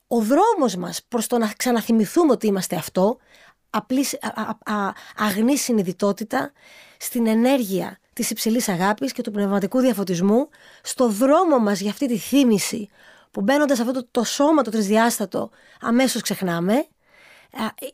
ο 0.06 0.20
δρόμος 0.20 0.76
μας 0.76 1.02
προς 1.08 1.26
το 1.26 1.38
να 1.38 1.52
ξαναθυμηθούμε 1.56 2.32
ότι 2.32 2.46
είμαστε 2.46 2.76
αυτό, 2.76 3.16
απλή, 3.70 4.06
α, 4.34 4.74
α, 4.74 4.92
αγνή 5.16 5.56
συνειδητότητα, 5.56 6.52
στην 6.96 7.26
ενέργεια 7.26 7.98
της 8.12 8.30
υψηλής 8.30 8.68
αγάπης 8.68 9.12
και 9.12 9.22
του 9.22 9.30
πνευματικού 9.30 9.80
διαφωτισμού, 9.80 10.48
στο 10.82 11.08
δρόμο 11.08 11.58
μας 11.58 11.80
για 11.80 11.90
αυτή 11.90 12.06
τη 12.06 12.18
θύμηση 12.18 12.88
που 13.30 13.40
μπαίνοντας 13.40 13.76
σε 13.76 13.82
αυτό 13.82 14.00
το, 14.00 14.08
το 14.10 14.24
σώμα 14.24 14.62
το 14.62 14.70
τρισδιάστατο 14.70 15.50
αμέσως 15.80 16.22
ξεχνάμε 16.22 16.86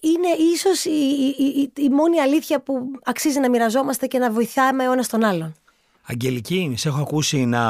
είναι 0.01 0.29
ίσως 0.55 0.85
η, 0.85 0.91
η, 1.39 1.73
η, 1.77 1.89
μόνη 1.89 2.21
αλήθεια 2.21 2.61
που 2.61 2.91
αξίζει 3.05 3.41
να 3.41 3.51
μοιραζόμαστε 3.51 4.07
και 4.07 4.19
να 4.19 4.31
βοηθάμε 4.31 4.89
ο 4.89 4.93
ένας 4.93 5.09
τον 5.09 5.25
άλλον. 5.25 5.55
Αγγελική, 6.03 6.75
σε 6.77 6.89
έχω 6.89 7.01
ακούσει 7.01 7.45
να 7.45 7.65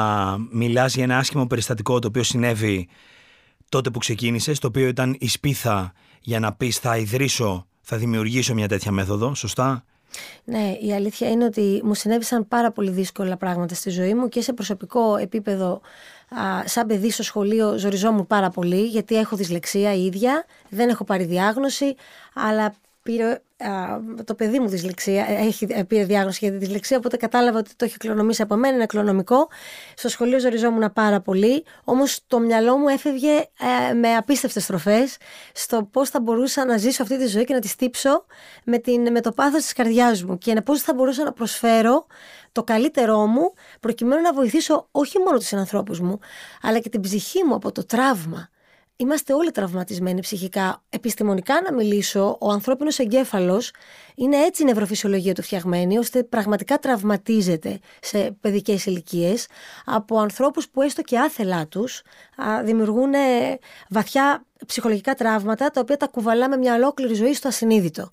μιλάς 0.51 0.95
για 0.95 1.03
ένα 1.03 1.17
άσχημο 1.17 1.47
περιστατικό 1.47 1.99
το 1.99 2.07
οποίο 2.07 2.23
συνέβη 2.23 2.87
τότε 3.69 3.89
που 3.89 3.99
ξεκίνησες, 3.99 4.59
το 4.59 4.67
οποίο 4.67 4.87
ήταν 4.87 5.15
η 5.19 5.27
σπίθα 5.27 5.93
για 6.21 6.39
να 6.39 6.53
πεις 6.53 6.77
θα 6.77 6.97
ιδρύσω, 6.97 7.67
θα 7.81 7.97
δημιουργήσω 7.97 8.53
μια 8.53 8.67
τέτοια 8.67 8.91
μέθοδο, 8.91 9.35
σωστά; 9.35 9.83
Ναι, 10.43 10.77
η 10.81 10.93
αλήθεια 10.93 11.29
είναι 11.29 11.45
ότι 11.45 11.81
μου 11.83 11.93
συνέβησαν 11.93 12.47
πάρα 12.47 12.71
πολύ 12.71 12.91
δύσκολα 12.91 13.37
πράγματα 13.37 13.75
στη 13.75 13.89
ζωή 13.89 14.13
μου 14.13 14.29
και 14.29 14.41
σε 14.41 14.53
προσωπικό 14.53 15.17
επίπεδο 15.17 15.81
σαν 16.65 16.87
παιδί 16.87 17.11
στο 17.11 17.23
σχολείο 17.23 17.77
ζοριζόμουν 17.77 18.27
πάρα 18.27 18.49
πολύ 18.49 18.85
γιατί 18.85 19.15
έχω 19.15 19.35
δυσλεξία 19.35 19.93
η 19.93 20.05
ίδια, 20.05 20.45
δεν 20.69 20.89
έχω 20.89 21.03
πάρει 21.03 21.23
διάγνωση, 21.23 21.95
αλλά 22.33 22.73
πήρε 23.03 23.39
το 24.25 24.35
παιδί 24.35 24.59
μου 24.59 24.67
δυσλεξία, 24.67 25.25
ε, 25.29 25.33
έχει, 25.33 25.67
ε, 25.69 25.83
πήρε 25.83 26.03
διάγνωση 26.03 26.37
για 26.41 26.51
τη 26.51 26.57
δυσλεξία, 26.57 26.97
οπότε 26.97 27.17
κατάλαβα 27.17 27.57
ότι 27.57 27.75
το 27.75 27.85
έχει 27.85 27.97
κληρονομήσει 27.97 28.41
από 28.41 28.55
μένα, 28.55 28.75
είναι 28.75 28.85
κληρονομικό. 28.85 29.47
Στο 29.95 30.09
σχολείο 30.09 30.39
ζοριζόμουν 30.39 30.93
πάρα 30.93 31.21
πολύ, 31.21 31.63
όμως 31.83 32.19
το 32.27 32.39
μυαλό 32.39 32.77
μου 32.77 32.87
έφευγε 32.87 33.31
ε, 33.89 33.93
με 33.93 34.15
απίστευτες 34.15 34.63
στροφές 34.63 35.17
στο 35.53 35.87
πώς 35.91 36.09
θα 36.09 36.19
μπορούσα 36.21 36.65
να 36.65 36.77
ζήσω 36.77 37.03
αυτή 37.03 37.17
τη 37.17 37.25
ζωή 37.25 37.43
και 37.43 37.53
να 37.53 37.59
τη 37.59 37.67
στύψω 37.67 38.25
με, 38.63 38.77
την, 38.77 39.11
με 39.11 39.21
το 39.21 39.31
πάθος 39.31 39.61
της 39.61 39.73
καρδιάς 39.73 40.23
μου 40.23 40.37
και 40.37 40.61
πώς 40.61 40.81
θα 40.81 40.93
μπορούσα 40.93 41.23
να 41.23 41.31
προσφέρω 41.31 42.05
το 42.53 42.63
καλύτερό 42.63 43.25
μου 43.25 43.53
προκειμένου 43.79 44.21
να 44.21 44.33
βοηθήσω 44.33 44.87
όχι 44.91 45.19
μόνο 45.19 45.37
τους 45.37 45.53
ανθρώπου 45.53 45.95
μου, 46.03 46.19
αλλά 46.61 46.79
και 46.79 46.89
την 46.89 47.01
ψυχή 47.01 47.43
μου 47.43 47.55
από 47.55 47.71
το 47.71 47.85
τραύμα 47.85 48.49
Είμαστε 48.95 49.33
όλοι 49.33 49.51
τραυματισμένοι 49.51 50.21
ψυχικά. 50.21 50.83
Επιστημονικά 50.89 51.61
να 51.61 51.73
μιλήσω, 51.73 52.37
ο 52.39 52.49
ανθρώπινος 52.49 52.99
εγκέφαλος 52.99 53.71
είναι 54.15 54.37
έτσι 54.37 54.61
η 54.61 54.65
νευροφυσιολογία 54.65 55.33
του 55.33 55.41
φτιαγμένη, 55.41 55.97
ώστε 55.97 56.23
πραγματικά 56.23 56.79
τραυματίζεται 56.79 57.79
σε 58.01 58.37
παιδικές 58.41 58.85
ηλικίες 58.85 59.47
από 59.85 60.19
ανθρώπους 60.19 60.69
που 60.69 60.81
έστω 60.81 61.01
και 61.01 61.19
άθελά 61.19 61.67
τους 61.67 62.01
δημιουργούν 62.63 63.13
βαθιά 63.89 64.45
ψυχολογικά 64.65 65.13
τραύματα, 65.13 65.69
τα 65.69 65.79
οποία 65.81 65.97
τα 65.97 66.07
κουβαλάμε 66.07 66.57
μια 66.57 66.75
ολόκληρη 66.75 67.13
ζωή 67.13 67.33
στο 67.33 67.47
ασυνείδητο. 67.47 68.09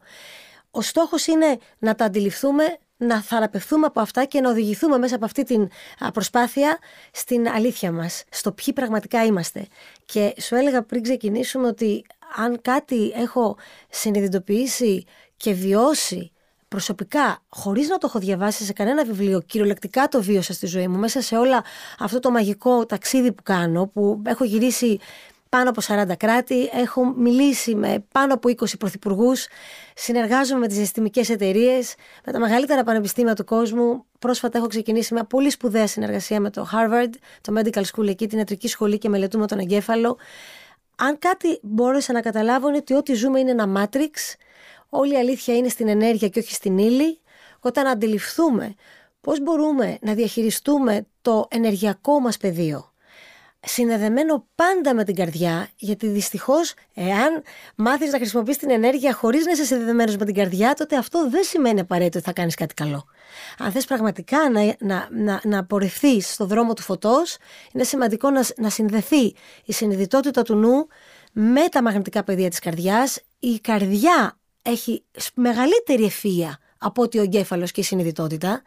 Ο 0.71 0.81
στόχος 0.81 1.27
είναι 1.27 1.59
να 1.79 1.95
τα 1.95 2.05
αντιληφθούμε 2.05 2.79
να 3.01 3.23
θεραπευθούμε 3.23 3.87
από 3.87 4.01
αυτά 4.01 4.25
και 4.25 4.41
να 4.41 4.51
οδηγηθούμε 4.51 4.99
μέσα 4.99 5.15
από 5.15 5.25
αυτή 5.25 5.43
την 5.43 5.69
προσπάθεια 6.13 6.79
στην 7.13 7.49
αλήθεια 7.49 7.93
μας, 7.93 8.25
στο 8.31 8.53
ποιοι 8.53 8.73
πραγματικά 8.75 9.25
είμαστε. 9.25 9.67
Και 10.05 10.35
σου 10.41 10.55
έλεγα 10.55 10.83
πριν 10.83 11.03
ξεκινήσουμε 11.03 11.67
ότι 11.67 12.05
αν 12.37 12.61
κάτι 12.63 13.13
έχω 13.15 13.57
συνειδητοποιήσει 13.91 15.05
και 15.37 15.53
βιώσει 15.53 16.33
προσωπικά, 16.69 17.43
χωρίς 17.49 17.89
να 17.89 17.99
το 17.99 18.07
έχω 18.07 18.19
διαβάσει 18.19 18.65
σε 18.65 18.73
κανένα 18.73 19.05
βιβλίο, 19.05 19.41
κυριολεκτικά 19.41 20.09
το 20.09 20.23
βίωσα 20.23 20.53
στη 20.53 20.67
ζωή 20.67 20.89
μου, 20.89 20.99
μέσα 20.99 21.21
σε 21.21 21.37
όλα 21.37 21.65
αυτό 21.99 22.19
το 22.19 22.31
μαγικό 22.31 22.87
ταξίδι 22.87 23.33
που 23.33 23.43
κάνω, 23.43 23.87
που 23.87 24.23
έχω 24.27 24.45
γυρίσει 24.45 24.99
πάνω 25.51 25.71
από 25.71 25.81
40 25.87 26.17
κράτη, 26.17 26.71
έχω 26.73 27.05
μιλήσει 27.05 27.75
με 27.75 28.05
πάνω 28.13 28.35
από 28.35 28.49
20 28.49 28.79
πρωθυπουργούς, 28.79 29.47
συνεργάζομαι 29.95 30.61
με 30.61 30.67
τις 30.67 30.77
διαστημικέ 30.77 31.21
εταιρείες, 31.29 31.95
με 32.25 32.33
τα 32.33 32.39
μεγαλύτερα 32.39 32.85
πανεπιστήμια 32.85 33.35
του 33.35 33.45
κόσμου. 33.45 34.05
Πρόσφατα 34.19 34.59
έχω 34.59 34.67
ξεκινήσει 34.67 35.15
μια 35.15 35.25
πολύ 35.25 35.51
σπουδαία 35.51 35.87
συνεργασία 35.87 36.41
με 36.41 36.51
το 36.51 36.69
Harvard, 36.73 37.11
το 37.41 37.55
Medical 37.59 37.83
School 37.83 38.09
εκεί, 38.09 38.27
την 38.29 38.39
ιατρική 38.39 38.69
σχολή 38.69 38.99
και 38.99 39.09
μελετούμε 39.09 39.47
τον 39.47 39.59
εγκέφαλο. 39.59 40.19
Αν 40.97 41.19
κάτι 41.19 41.59
μπόρεσα 41.63 42.13
να 42.13 42.21
καταλάβω 42.21 42.69
είναι 42.69 42.77
ότι 42.77 42.95
ό,τι 42.95 43.15
ζούμε 43.15 43.41
είναι 43.41 43.51
ένα 43.51 43.69
matrix, 43.77 44.35
όλη 44.89 45.13
η 45.13 45.17
αλήθεια 45.17 45.57
είναι 45.57 45.69
στην 45.69 45.89
ενέργεια 45.89 46.29
και 46.29 46.39
όχι 46.39 46.55
στην 46.55 46.79
ύλη. 46.79 47.19
Όταν 47.61 47.87
αντιληφθούμε 47.87 48.75
πώς 49.21 49.41
μπορούμε 49.41 49.99
να 50.01 50.15
διαχειριστούμε 50.15 51.07
το 51.23 51.47
ενεργειακό 51.51 52.21
μας 52.21 52.37
πεδίο, 52.37 52.90
συνδεδεμένο 53.63 54.47
πάντα 54.55 54.95
με 54.95 55.05
την 55.05 55.15
καρδιά, 55.15 55.69
γιατί 55.77 56.07
δυστυχώς, 56.07 56.75
εάν 56.95 57.43
μάθεις 57.77 58.13
να 58.13 58.19
χρησιμοποιείς 58.19 58.57
την 58.57 58.71
ενέργεια 58.71 59.13
χωρίς 59.13 59.45
να 59.45 59.53
είσαι 59.53 59.65
συνδεδεμένος 59.65 60.17
με 60.17 60.25
την 60.25 60.35
καρδιά, 60.35 60.75
τότε 60.75 60.97
αυτό 60.97 61.31
δεν 61.31 61.43
σημαίνει 61.45 61.81
απαραίτητο 61.81 62.19
ότι 62.19 62.27
θα 62.27 62.33
κάνεις 62.33 62.55
κάτι 62.55 62.75
καλό. 62.75 63.05
Αν 63.59 63.73
θες 63.73 63.85
πραγματικά 63.85 64.51
να, 64.51 64.75
να, 64.79 65.09
να, 65.11 65.41
να 65.45 65.65
πορευθεί 65.65 66.21
στον 66.21 66.47
δρόμο 66.47 66.73
του 66.73 66.83
φωτός, 66.83 67.37
είναι 67.73 67.85
σημαντικό 67.85 68.31
να, 68.31 68.45
να 68.57 68.71
συνδεθεί 68.71 69.35
η 69.65 69.73
συνειδητότητα 69.73 70.43
του 70.43 70.55
νου 70.55 70.87
με 71.33 71.69
τα 71.71 71.83
μαγνητικά 71.83 72.25
πεδία 72.25 72.49
της 72.51 72.59
καρδιάς. 72.59 73.21
Η 73.39 73.59
καρδιά 73.59 74.39
έχει 74.63 75.05
μεγαλύτερη 75.35 76.05
ευφυα 76.05 76.59
από 76.79 77.03
ότι 77.03 77.19
ο 77.19 77.23
εγκέφαλος 77.23 77.73
και 77.73 77.81
η 77.81 77.85
συνειδητότητα 77.85 78.63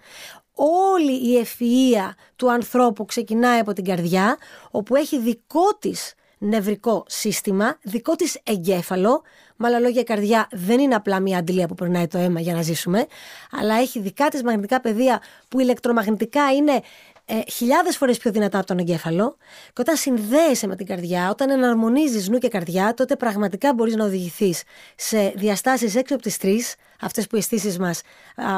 όλη 0.55 1.11
η 1.11 1.45
ευφυΐα 1.45 2.09
του 2.35 2.51
ανθρώπου 2.51 3.05
ξεκινάει 3.05 3.59
από 3.59 3.73
την 3.73 3.83
καρδιά, 3.83 4.37
όπου 4.71 4.95
έχει 4.95 5.19
δικό 5.19 5.77
της 5.79 6.13
νευρικό 6.37 7.03
σύστημα, 7.07 7.77
δικό 7.81 8.15
της 8.15 8.39
εγκέφαλο. 8.43 9.21
Με 9.55 9.67
άλλα 9.67 9.79
λόγια, 9.79 10.01
η 10.01 10.03
καρδιά 10.03 10.47
δεν 10.51 10.79
είναι 10.79 10.95
απλά 10.95 11.19
μια 11.19 11.37
αντιλία 11.37 11.67
που 11.67 11.75
περνάει 11.75 12.07
το 12.07 12.17
αίμα 12.17 12.39
για 12.39 12.53
να 12.53 12.61
ζήσουμε, 12.61 13.05
αλλά 13.51 13.75
έχει 13.75 13.99
δικά 13.99 14.27
της 14.27 14.43
μαγνητικά 14.43 14.81
πεδία 14.81 15.21
που 15.49 15.59
ηλεκτρομαγνητικά 15.59 16.51
είναι 16.51 16.81
ε, 17.25 17.39
χιλιάδες 17.51 17.97
φορές 17.97 18.17
πιο 18.17 18.31
δυνατά 18.31 18.57
από 18.57 18.67
τον 18.67 18.77
εγκέφαλο. 18.77 19.37
Και 19.65 19.81
όταν 19.81 19.95
συνδέεσαι 19.95 20.67
με 20.67 20.75
την 20.75 20.85
καρδιά, 20.85 21.29
όταν 21.29 21.49
εναρμονίζεις 21.49 22.29
νου 22.29 22.37
και 22.37 22.47
καρδιά, 22.47 22.93
τότε 22.93 23.15
πραγματικά 23.15 23.73
μπορείς 23.73 23.95
να 23.95 24.05
οδηγηθείς 24.05 24.63
σε 24.95 25.33
διαστάσεις 25.35 25.95
έξω 25.95 26.13
από 26.13 26.23
τις 26.23 26.37
τρεις, 26.37 26.75
αυτές 27.01 27.27
που 27.27 27.35
οι 27.35 27.39
αισθήσεις 27.39 27.79
μας 27.79 28.01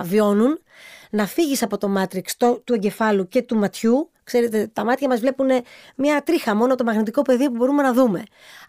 βιώνουν, 0.03 0.59
να 1.09 1.25
φύγεις 1.25 1.63
από 1.63 1.77
το 1.77 1.87
μάτριξ 1.87 2.37
του 2.37 2.73
εγκεφάλου 2.73 3.27
και 3.27 3.41
του 3.41 3.55
ματιού. 3.55 4.09
Ξέρετε, 4.23 4.69
τα 4.73 4.83
μάτια 4.83 5.07
μας 5.07 5.19
βλέπουν 5.19 5.49
μια 5.95 6.23
τρίχα, 6.23 6.55
μόνο 6.55 6.75
το 6.75 6.83
μαγνητικό 6.83 7.21
πεδίο 7.21 7.49
που 7.49 7.55
μπορούμε 7.55 7.81
να 7.81 7.93
δούμε. 7.93 8.23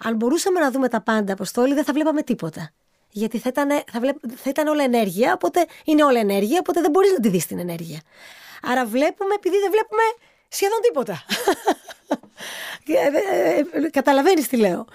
Αν 0.05 0.17
μπορούσαμε 0.17 0.61
να 0.61 0.71
δούμε 0.71 0.89
τα 0.89 1.01
πάντα, 1.01 1.33
Αποστόλη, 1.33 1.75
δεν 1.75 1.85
θα 1.85 1.93
βλέπαμε 1.93 2.23
τίποτα. 2.23 2.71
Γιατί 3.11 3.39
θα 3.39 3.49
ήταν, 3.49 3.69
θα, 3.93 4.01
βλέπ, 4.01 4.17
θα 4.37 4.51
ήταν 4.51 4.67
όλα 4.67 4.83
ενέργεια, 4.83 5.33
οπότε 5.33 5.67
είναι 5.85 6.05
όλα 6.05 6.19
ενέργεια, 6.21 6.59
οπότε 6.61 6.81
δεν 6.81 6.91
μπορείς 6.91 7.13
να 7.13 7.21
τη 7.21 7.29
δεις 7.29 7.47
την 7.47 7.59
ενέργεια. 7.59 8.01
Άρα 8.63 8.87
βλέπουμε 8.87 9.35
επειδή 9.35 9.57
δεν 9.59 9.71
βλέπουμε 9.71 10.03
σχεδόν 10.49 10.79
τίποτα. 10.83 11.23
Ε, 12.89 13.59
ε, 13.85 13.91
καταλαβαίνεις 13.91 14.49
τι 14.49 14.57
λέω. 14.57 14.87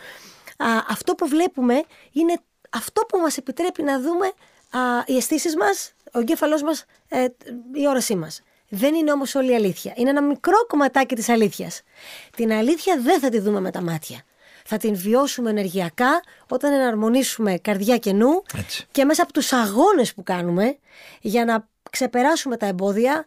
αυτό 0.88 1.16
που 1.16 1.28
βλέπουμε 1.28 1.84
είναι 2.12 2.40
αυτό 2.70 3.02
που 3.02 3.18
μας 3.18 3.38
επιτρέπει 3.38 3.84
να 3.84 4.02
δούμε 4.02 4.26
α, 4.70 4.80
οι 5.06 5.18
αισθήσεις 5.18 5.56
μας, 5.56 5.94
ο 6.14 6.20
εγκέφαλός 6.20 6.64
μας, 6.64 6.86
ε, 7.08 7.26
η 7.74 7.88
όρασή 7.88 8.16
μας. 8.16 8.42
Δεν 8.70 8.94
είναι 8.94 9.12
όμως 9.12 9.36
όλη 9.36 9.52
η 9.52 9.56
αλήθεια. 9.56 9.94
Είναι 9.96 10.10
ένα 10.10 10.22
μικρό 10.22 10.66
κομματάκι 10.68 11.16
της 11.16 11.30
αλήθειας. 11.30 11.82
Την 12.36 12.52
αλήθεια 12.52 13.00
δεν 13.02 13.20
θα 13.20 13.30
τη 13.30 13.40
δούμε 13.40 13.60
με 13.60 13.72
τα 13.72 13.82
μάτια. 13.82 14.22
Θα 14.66 14.78
την 14.78 14.96
βιώσουμε 14.96 15.50
ενεργειακά 15.50 16.22
όταν 16.48 16.74
εναρμονίσουμε 16.74 17.58
καρδιά 17.58 17.98
και 17.98 18.14
νου 18.14 18.44
και 18.92 19.06
μέσα 19.06 19.24
από 19.24 19.34
τους 19.34 19.54
αγώνες 19.54 20.14
που 20.14 20.24
κάνουμε 20.24 20.78
για 21.22 21.46
να 21.46 21.68
ξεπεράσουμε 21.92 22.58
τα 22.58 22.66
εμπόδια, 22.66 23.26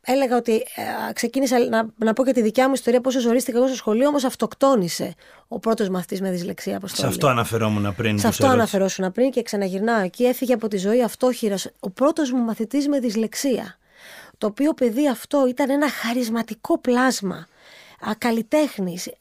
έλεγα 0.00 0.36
ότι 0.36 0.54
ε, 0.54 1.12
ξεκίνησα 1.12 1.68
να, 1.68 1.88
να 1.96 2.12
πω 2.12 2.24
και 2.24 2.32
τη 2.32 2.42
δικιά 2.42 2.66
μου 2.66 2.74
ιστορία 2.74 3.00
πόσο 3.00 3.20
ζωρίστηκα 3.20 3.58
εγώ 3.58 3.66
στο 3.66 3.76
σχολείο, 3.76 4.08
όμως 4.08 4.24
αυτοκτόνησε 4.24 5.14
ο 5.48 5.58
πρώτος 5.58 5.88
μαθητής 5.88 6.20
με 6.20 6.30
δυσλεξία. 6.30 6.80
Σε 6.84 7.06
αυτό 7.06 7.26
αναφερόμουν 7.26 7.94
πριν. 7.94 8.18
Σε 8.18 8.26
αυτό 8.26 8.46
αναφερόσουν 8.46 9.12
πριν 9.12 9.30
και 9.30 9.42
ξαναγυρνάω 9.42 10.00
εκεί. 10.00 10.24
Έφυγε 10.24 10.52
από 10.52 10.68
τη 10.68 10.76
ζωή 10.76 11.02
αυτόχειρα 11.02 11.56
ο 11.80 11.90
πρώτος 11.90 12.32
μου 12.32 12.42
μαθητής 12.42 12.88
με 12.88 12.98
δυσλεξία. 12.98 13.78
Το 14.38 14.46
οποίο 14.46 14.72
παιδί 14.72 15.08
αυτό 15.08 15.46
ήταν 15.48 15.70
ένα 15.70 15.90
χαρισματικό 15.90 16.78
πλάσμα 16.78 17.46
καλλιτέχνης. 18.18 19.06
Ε, 19.06 19.12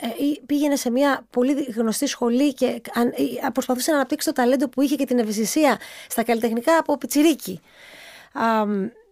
πήγαινε 0.45 0.75
σε 0.75 0.89
μια 0.89 1.25
πολύ 1.29 1.53
γνωστή 1.75 2.07
σχολή 2.07 2.53
και 2.53 2.81
προσπαθούσε 3.53 3.91
να 3.91 3.97
αναπτύξει 3.97 4.27
το 4.27 4.33
ταλέντο 4.33 4.69
που 4.69 4.81
είχε 4.81 4.95
και 4.95 5.05
την 5.05 5.19
ευαισθησία 5.19 5.79
στα 6.09 6.23
καλλιτεχνικά 6.23 6.77
από 6.77 6.97
πιτσιρίκι 6.97 7.61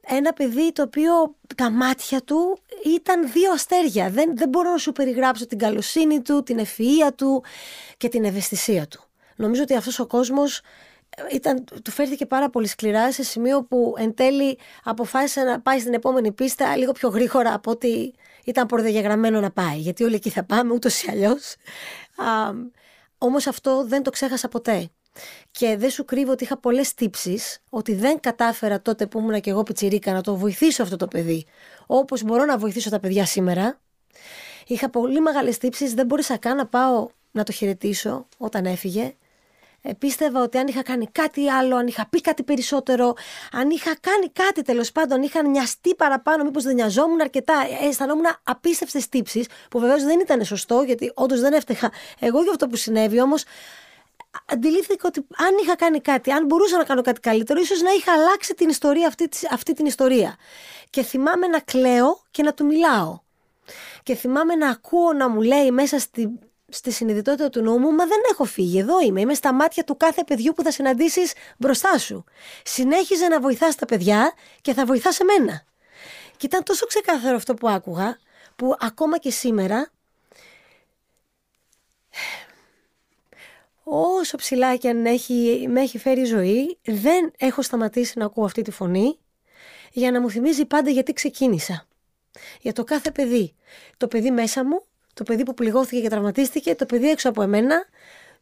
ένα 0.08 0.34
παιδί 0.34 0.72
το 0.72 0.82
οποίο 0.82 1.36
τα 1.56 1.72
μάτια 1.72 2.22
του 2.22 2.60
ήταν 2.86 3.32
δύο 3.32 3.52
αστέρια. 3.52 4.10
Δεν, 4.10 4.38
δεν 4.38 4.50
μπορώ 4.50 4.72
να 4.72 4.78
σου 4.78 4.92
περιγράψω 4.92 5.46
την 5.46 5.58
καλοσύνη 5.58 6.22
του, 6.22 6.44
την 6.44 6.60
ευφυΐα 6.60 7.10
του 7.16 7.44
και 7.98 8.08
την 8.08 8.24
ευαισθησία 8.24 8.88
του. 8.88 9.04
Νομίζω 9.36 9.62
ότι 9.62 9.76
αυτός 9.76 10.00
ο 10.00 10.08
κόσμος 10.08 10.62
ε, 11.10 11.36
ήταν, 11.36 11.64
του 11.84 11.92
φέρθηκε 11.92 12.26
πάρα 12.26 12.50
πολύ 12.50 12.68
σκληρά 12.68 13.12
σε 13.12 13.24
σημείο 13.24 13.64
που 13.64 13.94
εν 13.98 14.14
τέλει 14.14 14.58
αποφάσισε 14.84 15.42
να 15.42 15.62
πάει 15.62 15.80
στην 15.80 15.94
επόμενη 15.94 16.32
πίστα 16.32 16.78
λίγο 16.78 16.92
πιο 16.92 17.10
γρήγορα 17.10 17.54
από 17.54 17.72
ότι 17.72 18.14
ήταν 18.44 18.66
προδιαγραμμένο 18.66 19.40
να 19.40 19.52
πάει. 19.52 19.78
Γιατί 19.78 20.04
όλοι 20.04 20.16
εκεί 20.16 20.30
θα 20.30 20.44
πάμε 20.44 20.74
ούτως 20.74 21.04
ή 21.04 21.12
αλλιώς. 21.12 21.56
Όμως 23.18 23.48
αυτό 23.48 23.86
δεν 23.88 24.04
το 24.04 24.10
ξέχασα 24.10 24.48
ποτέ. 24.48 24.90
Και 25.52 25.78
δεν 25.78 25.90
σου 25.90 26.06
κρύβω 26.06 26.32
ότι 26.32 26.44
είχα 26.44 26.58
πολλές 26.58 26.94
τύψεις 26.94 27.60
ότι 27.70 27.94
δεν 27.94 28.20
κατάφερα 28.20 28.82
τότε 28.82 29.08
που 29.08 29.20
ήμουν 29.20 29.42
και 29.42 29.50
εγώ 29.50 29.64
πιτσιρίκα 29.64 30.14
να 30.14 30.22
το 30.22 30.36
βοηθήσω 30.36 30.84
αυτό 30.84 30.96
το 30.96 31.08
παιδί 31.08 31.46
όπως 31.86 32.24
μπορώ 32.24 32.46
να 32.46 32.58
βοηθήσω 32.58 32.90
τα 32.90 33.00
παιδιά 33.00 33.26
σήμερα. 33.26 33.80
Είχα 34.68 34.90
πολύ 34.90 35.22
μεγάλες 35.22 35.58
τύψεις, 35.58 35.94
δεν 35.94 36.06
μπορούσα 36.06 36.38
καν 36.38 36.56
να 36.56 36.66
πάω 36.66 37.08
να 37.32 37.44
το 37.44 37.52
χαιρετήσω 37.52 38.28
όταν 38.38 38.66
έφυγε. 38.66 39.16
Ε, 39.86 39.94
πίστευα 39.94 40.42
ότι 40.42 40.58
αν 40.58 40.68
είχα 40.68 40.82
κάνει 40.84 41.08
κάτι 41.12 41.50
άλλο, 41.50 41.76
αν 41.76 41.88
είχα 41.88 42.08
πει 42.10 42.22
κάτι 42.22 42.44
περισσότερο, 42.44 43.14
αν 43.52 43.70
είχα 43.70 43.96
κάνει 44.00 44.30
κάτι 44.34 44.62
τέλος 44.62 44.92
πάντων, 44.92 45.22
είχα 45.22 45.44
νοιαστεί 45.44 45.96
παραπάνω, 45.96 46.44
μήπως 46.44 46.64
δεν 46.64 46.76
νοιαζόμουν 46.76 47.22
αρκετά. 47.22 47.54
Ε, 47.82 47.88
αισθανόμουν 47.88 48.26
απίστευτες 48.44 49.10
τύψεις, 49.10 49.48
που 49.70 49.80
βεβαίως 49.80 50.04
δεν 50.04 50.20
ήταν 50.20 50.46
σωστό, 50.46 50.82
γιατί 50.82 51.12
όντως 51.16 51.40
δεν 51.40 51.54
έφταιγα 51.54 51.92
εγώ 52.20 52.42
για 52.42 52.52
αυτό 52.52 52.68
που 52.68 52.76
συνέβη, 52.76 53.22
όμως 53.22 53.44
αντιλήφθηκα 54.46 55.08
ότι 55.08 55.26
αν 55.36 55.58
είχα 55.64 55.76
κάνει 55.76 56.02
κάτι, 56.02 56.32
αν 56.32 56.46
μπορούσα 56.46 56.78
να 56.78 56.84
κάνω 56.84 57.02
κάτι 57.02 57.20
καλύτερο, 57.20 57.60
ίσως 57.60 57.82
να 57.82 57.92
είχα 57.92 58.14
αλλάξει 58.14 58.54
την 58.54 58.70
ιστορία 58.70 59.08
αυτή, 59.08 59.30
αυτή 59.50 59.74
την 59.74 59.86
ιστορία. 59.86 60.36
Και 60.90 61.04
θυμάμαι 61.04 61.48
να 61.48 61.60
κλαίω 61.60 62.22
και 62.32 62.44
να 62.44 62.54
του 62.54 62.66
μιλάω. 62.66 63.20
Και 64.04 64.16
θυμάμαι 64.16 64.56
να 64.56 64.70
ακούω 64.70 65.14
να 65.14 65.30
μου 65.30 65.42
λέει 65.42 65.72
μέσα 65.72 66.00
στη, 66.00 66.40
στη 66.70 66.92
συνειδητότητα 66.92 67.50
του 67.50 67.62
νόμου, 67.62 67.92
μα 67.92 68.06
δεν 68.06 68.20
έχω 68.32 68.44
φύγει, 68.44 68.80
εδώ 68.80 69.02
είμαι, 69.02 69.22
είμαι 69.22 69.34
στα 69.34 69.54
μάτια 69.54 69.84
του 69.84 69.98
κάθε 69.98 70.24
παιδιού 70.24 70.54
που 70.54 70.64
θα 70.64 70.72
συναντήσεις 70.72 71.34
μπροστά 71.58 71.98
σου. 71.98 72.24
Συνέχιζε 72.64 73.28
να 73.28 73.40
βοηθάς 73.40 73.76
τα 73.76 73.86
παιδιά 73.86 74.34
και 74.62 74.74
θα 74.74 74.86
βοηθάς 74.86 75.20
εμένα. 75.20 75.64
Και 76.38 76.46
ήταν 76.46 76.64
τόσο 76.64 76.86
ξεκάθαρο 76.86 77.36
αυτό 77.36 77.54
που 77.54 77.70
άκουγα, 77.70 78.18
που 78.56 78.76
ακόμα 78.80 79.18
και 79.18 79.32
σήμερα 79.32 79.92
όσο 83.84 84.38
ψηλά 84.38 84.76
και 84.76 84.90
αν 84.90 85.06
έχει, 85.06 85.66
με 85.70 85.82
έχει 85.82 85.98
φέρει 85.98 86.22
η 86.22 86.26
ζωή, 86.26 86.78
δεν 86.84 87.32
έχω 87.38 87.62
σταματήσει 87.62 88.20
να 88.20 88.26
ακούω 88.26 88.46
αυτή 88.46 88.62
τη 88.62 88.72
φωνή 88.72 89.18
για 89.92 90.12
να 90.12 90.22
μου 90.22 90.30
θυμίζει 90.30 90.66
πάντα 90.66 90.90
γιατί 90.90 91.14
ξεκίνησα. 91.14 91.88
Για 92.62 92.74
το 92.74 92.84
κάθε 92.84 93.12
παιδί. 93.12 93.56
Το 93.98 94.08
παιδί 94.08 94.32
μέσα 94.32 94.66
μου, 94.66 94.84
το 95.14 95.24
παιδί 95.24 95.44
που 95.44 95.54
πληγώθηκε 95.54 96.02
και 96.02 96.10
τραυματίστηκε, 96.10 96.76
το 96.76 96.86
παιδί 96.86 97.10
έξω 97.10 97.30
από 97.30 97.42
εμένα, 97.42 97.86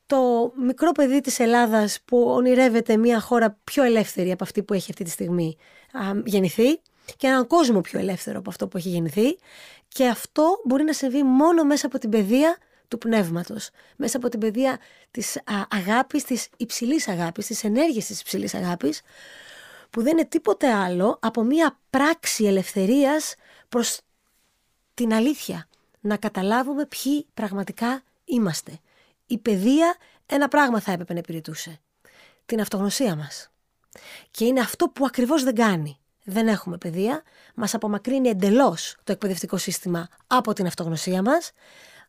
το 0.05 0.51
μικρό 0.55 0.91
παιδί 0.91 1.21
της 1.21 1.39
Ελλάδας 1.39 2.00
που 2.05 2.24
ονειρεύεται 2.24 2.98
μια 2.98 3.19
χώρα 3.19 3.60
πιο 3.63 3.83
ελεύθερη 3.83 4.31
από 4.31 4.43
αυτή 4.43 4.63
που 4.63 4.74
έχει 4.74 4.91
αυτή 4.91 5.03
τη 5.03 5.10
στιγμή 5.10 5.57
γεννηθεί 6.25 6.79
και 7.17 7.27
έναν 7.27 7.48
κόσμο 7.48 7.81
πιο 7.81 8.00
ελεύθερο 8.00 8.39
από 8.39 8.50
αυτό 8.50 8.67
που 8.67 8.77
έχει 8.77 8.89
γεννηθεί 8.89 9.38
και 9.88 10.07
αυτό 10.07 10.62
μπορεί 10.65 10.83
να 10.83 10.93
συμβεί 10.93 11.24
μόνο 11.24 11.63
μέσα 11.63 11.86
από 11.86 11.98
την 11.98 12.10
παιδεία 12.10 12.57
του 12.91 12.98
πνεύματος, 12.98 13.69
μέσα 13.95 14.17
από 14.17 14.29
την 14.29 14.39
παιδεία 14.39 14.79
της 15.12 15.38
α, 15.38 15.41
αγάπης, 15.69 16.24
της 16.24 16.48
υψηλής 16.57 17.07
αγάπης, 17.07 17.45
της 17.45 17.63
ενέργειας 17.63 18.05
της 18.05 18.21
υψηλής 18.21 18.53
αγάπης, 18.53 19.01
που 19.89 20.01
δεν 20.01 20.12
είναι 20.17 20.25
τίποτε 20.25 20.74
άλλο 20.74 21.17
από 21.21 21.43
μια 21.43 21.79
πράξη 21.89 22.45
ελευθερίας 22.45 23.36
προς 23.69 24.01
την 24.93 25.13
αλήθεια. 25.13 25.67
Να 26.00 26.17
καταλάβουμε 26.17 26.86
ποιοι 26.86 27.25
πραγματικά 27.33 28.03
είμαστε. 28.25 28.79
Η 29.25 29.38
παιδεία 29.38 29.95
ένα 30.25 30.48
πράγμα 30.48 30.79
θα 30.79 30.91
έπρεπε 30.91 31.13
να 31.13 31.19
υπηρετούσε. 31.19 31.79
Την 32.45 32.62
αυτογνωσία 32.62 33.15
μας. 33.15 33.50
Και 34.31 34.45
είναι 34.45 34.60
αυτό 34.60 34.88
που 34.89 35.05
ακριβώς 35.05 35.43
δεν 35.43 35.55
κάνει. 35.55 36.00
Δεν 36.24 36.48
έχουμε 36.48 36.77
παιδεία, 36.77 37.24
μας 37.55 37.74
απομακρύνει 37.74 38.29
εντελώς 38.29 38.95
το 39.03 39.12
εκπαιδευτικό 39.12 39.57
σύστημα 39.57 40.07
από 40.27 40.53
την 40.53 40.65
αυτογνωσία 40.65 41.21
μας 41.21 41.51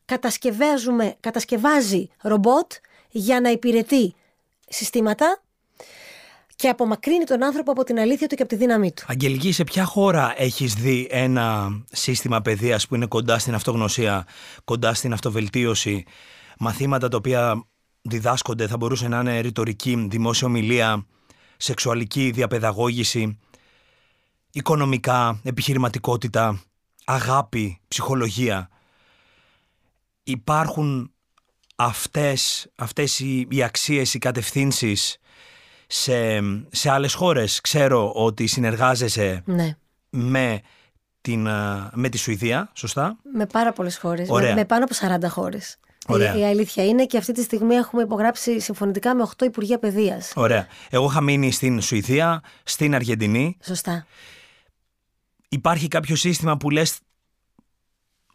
κατασκευάζουμε, 0.04 1.16
κατασκευάζει 1.20 2.08
ρομπότ 2.20 2.72
για 3.10 3.40
να 3.40 3.50
υπηρετεί 3.50 4.14
συστήματα 4.68 5.42
και 6.56 6.68
απομακρύνει 6.68 7.24
τον 7.24 7.42
άνθρωπο 7.44 7.70
από 7.70 7.84
την 7.84 7.98
αλήθεια 7.98 8.26
του 8.26 8.34
και 8.34 8.42
από 8.42 8.50
τη 8.50 8.56
δύναμή 8.56 8.92
του. 8.92 9.04
Αγγελική, 9.08 9.52
σε 9.52 9.64
ποια 9.64 9.84
χώρα 9.84 10.34
έχεις 10.36 10.74
δει 10.74 11.08
ένα 11.10 11.70
σύστημα 11.92 12.40
παιδείας 12.40 12.86
που 12.86 12.94
είναι 12.94 13.06
κοντά 13.06 13.38
στην 13.38 13.54
αυτογνωσία, 13.54 14.26
κοντά 14.64 14.94
στην 14.94 15.12
αυτοβελτίωση, 15.12 16.04
μαθήματα 16.58 17.08
τα 17.08 17.16
οποία 17.16 17.66
διδάσκονται, 18.02 18.66
θα 18.66 18.76
μπορούσε 18.76 19.08
να 19.08 19.20
είναι 19.20 19.40
ρητορική, 19.40 20.06
δημόσια 20.10 20.46
ομιλία, 20.46 21.06
σεξουαλική 21.56 22.30
διαπαιδαγώγηση, 22.30 23.38
οικονομικά, 24.52 25.40
επιχειρηματικότητα, 25.44 26.62
αγάπη, 27.04 27.80
ψυχολογία 27.88 28.68
υπάρχουν 30.22 31.12
αυτές, 31.76 32.70
αυτές 32.76 33.18
οι, 33.18 33.46
οι 33.50 33.62
αξίες, 33.62 34.14
οι 34.14 34.18
κατευθύνσεις 34.18 35.16
σε, 35.86 36.40
σε 36.70 36.90
άλλες 36.90 37.14
χώρες; 37.14 37.60
Ξέρω 37.60 38.12
ότι 38.12 38.46
συνεργάζεσαι 38.46 39.42
ναι. 39.44 39.76
με, 40.10 40.60
την, 41.20 41.48
με 41.92 42.08
τη 42.10 42.18
Σουηδία, 42.18 42.70
σωστά; 42.74 43.16
Με 43.34 43.46
πάρα 43.46 43.72
πολλές 43.72 43.98
χώρες, 43.98 44.28
με, 44.28 44.54
με, 44.54 44.64
πάνω 44.64 44.84
από 44.84 45.26
40 45.26 45.28
χώρες. 45.30 45.76
Η, 46.08 46.38
η, 46.38 46.44
αλήθεια 46.44 46.86
είναι 46.86 47.06
και 47.06 47.16
αυτή 47.16 47.32
τη 47.32 47.42
στιγμή 47.42 47.74
έχουμε 47.74 48.02
υπογράψει 48.02 48.60
συμφωνητικά 48.60 49.14
με 49.14 49.26
8 49.36 49.44
Υπουργεία 49.44 49.78
Παιδείας. 49.78 50.32
Ωραία. 50.34 50.66
Εγώ 50.90 51.06
είχα 51.06 51.20
μείνει 51.20 51.50
στην 51.50 51.80
Σουηδία, 51.80 52.42
στην 52.62 52.94
Αργεντινή. 52.94 53.56
Σωστά. 53.62 54.06
Υπάρχει 55.48 55.88
κάποιο 55.88 56.16
σύστημα 56.16 56.56
που 56.56 56.70
λες 56.70 56.98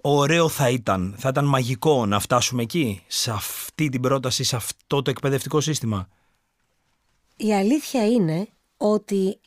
ωραίο 0.01 0.49
θα 0.49 0.69
ήταν, 0.69 1.15
θα 1.17 1.29
ήταν 1.29 1.45
μαγικό 1.45 2.05
να 2.05 2.19
φτάσουμε 2.19 2.61
εκεί, 2.61 3.03
σε 3.07 3.31
αυτή 3.31 3.89
την 3.89 4.01
πρόταση, 4.01 4.43
σε 4.43 4.55
αυτό 4.55 5.01
το 5.01 5.09
εκπαιδευτικό 5.09 5.61
σύστημα. 5.61 6.07
Η 7.35 7.53
αλήθεια 7.53 8.07
είναι 8.07 8.47
ότι 8.77 9.39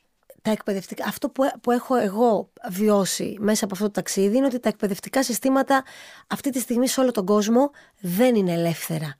τα 0.42 0.50
εκπαιδευτικά, 0.50 1.04
αυτό 1.06 1.28
που, 1.28 1.42
που 1.60 1.70
έχω 1.70 1.96
εγώ 1.96 2.50
βιώσει 2.70 3.36
μέσα 3.38 3.64
από 3.64 3.74
αυτό 3.74 3.86
το 3.86 3.92
ταξίδι 3.92 4.36
είναι 4.36 4.46
ότι 4.46 4.60
τα 4.60 4.68
εκπαιδευτικά 4.68 5.22
συστήματα 5.22 5.84
αυτή 6.26 6.50
τη 6.50 6.60
στιγμή 6.60 6.88
σε 6.88 7.00
όλο 7.00 7.10
τον 7.10 7.24
κόσμο 7.24 7.70
δεν 8.00 8.34
είναι 8.34 8.52
ελεύθερα. 8.52 9.16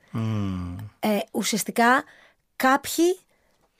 Ε, 1.00 1.18
ουσιαστικά 1.32 2.04
κάποιοι 2.56 3.18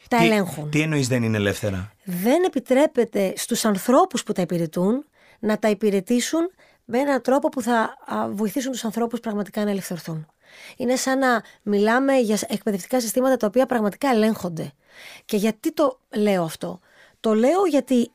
τα 0.09 0.17
τι, 0.17 0.25
ελέγχουν. 0.25 0.71
Τι 0.71 0.81
εννοείς 0.81 1.09
δεν 1.09 1.23
είναι 1.23 1.37
ελεύθερα; 1.37 1.93
Δεν 2.05 2.45
επιτρέπεται 2.45 3.33
στους 3.37 3.65
ανθρώπους 3.65 4.23
που 4.23 4.33
τα 4.33 4.43
υπηρετούν 4.43 5.05
να 5.39 5.59
τα 5.59 5.69
υπηρετήσουν 5.69 6.51
με 6.91 6.99
έναν 6.99 7.23
τρόπο 7.23 7.49
που 7.49 7.63
θα 7.63 7.97
βοηθήσουν 8.31 8.73
τους 8.73 8.85
ανθρώπους 8.85 9.21
πραγματικά 9.21 9.65
να 9.65 9.71
ελευθερθούν. 9.71 10.27
Είναι 10.77 10.97
σαν 10.97 11.19
να 11.19 11.43
μιλάμε 11.63 12.17
για 12.17 12.39
εκπαιδευτικά 12.49 13.01
συστήματα 13.01 13.37
τα 13.37 13.47
οποία 13.47 13.67
πραγματικά 13.67 14.09
ελέγχονται. 14.09 14.73
Και 15.25 15.37
γιατί 15.37 15.73
το 15.73 16.01
λέω 16.17 16.43
αυτό; 16.43 16.81
Το 17.21 17.35
λέω 17.35 17.67
γιατί 17.67 18.11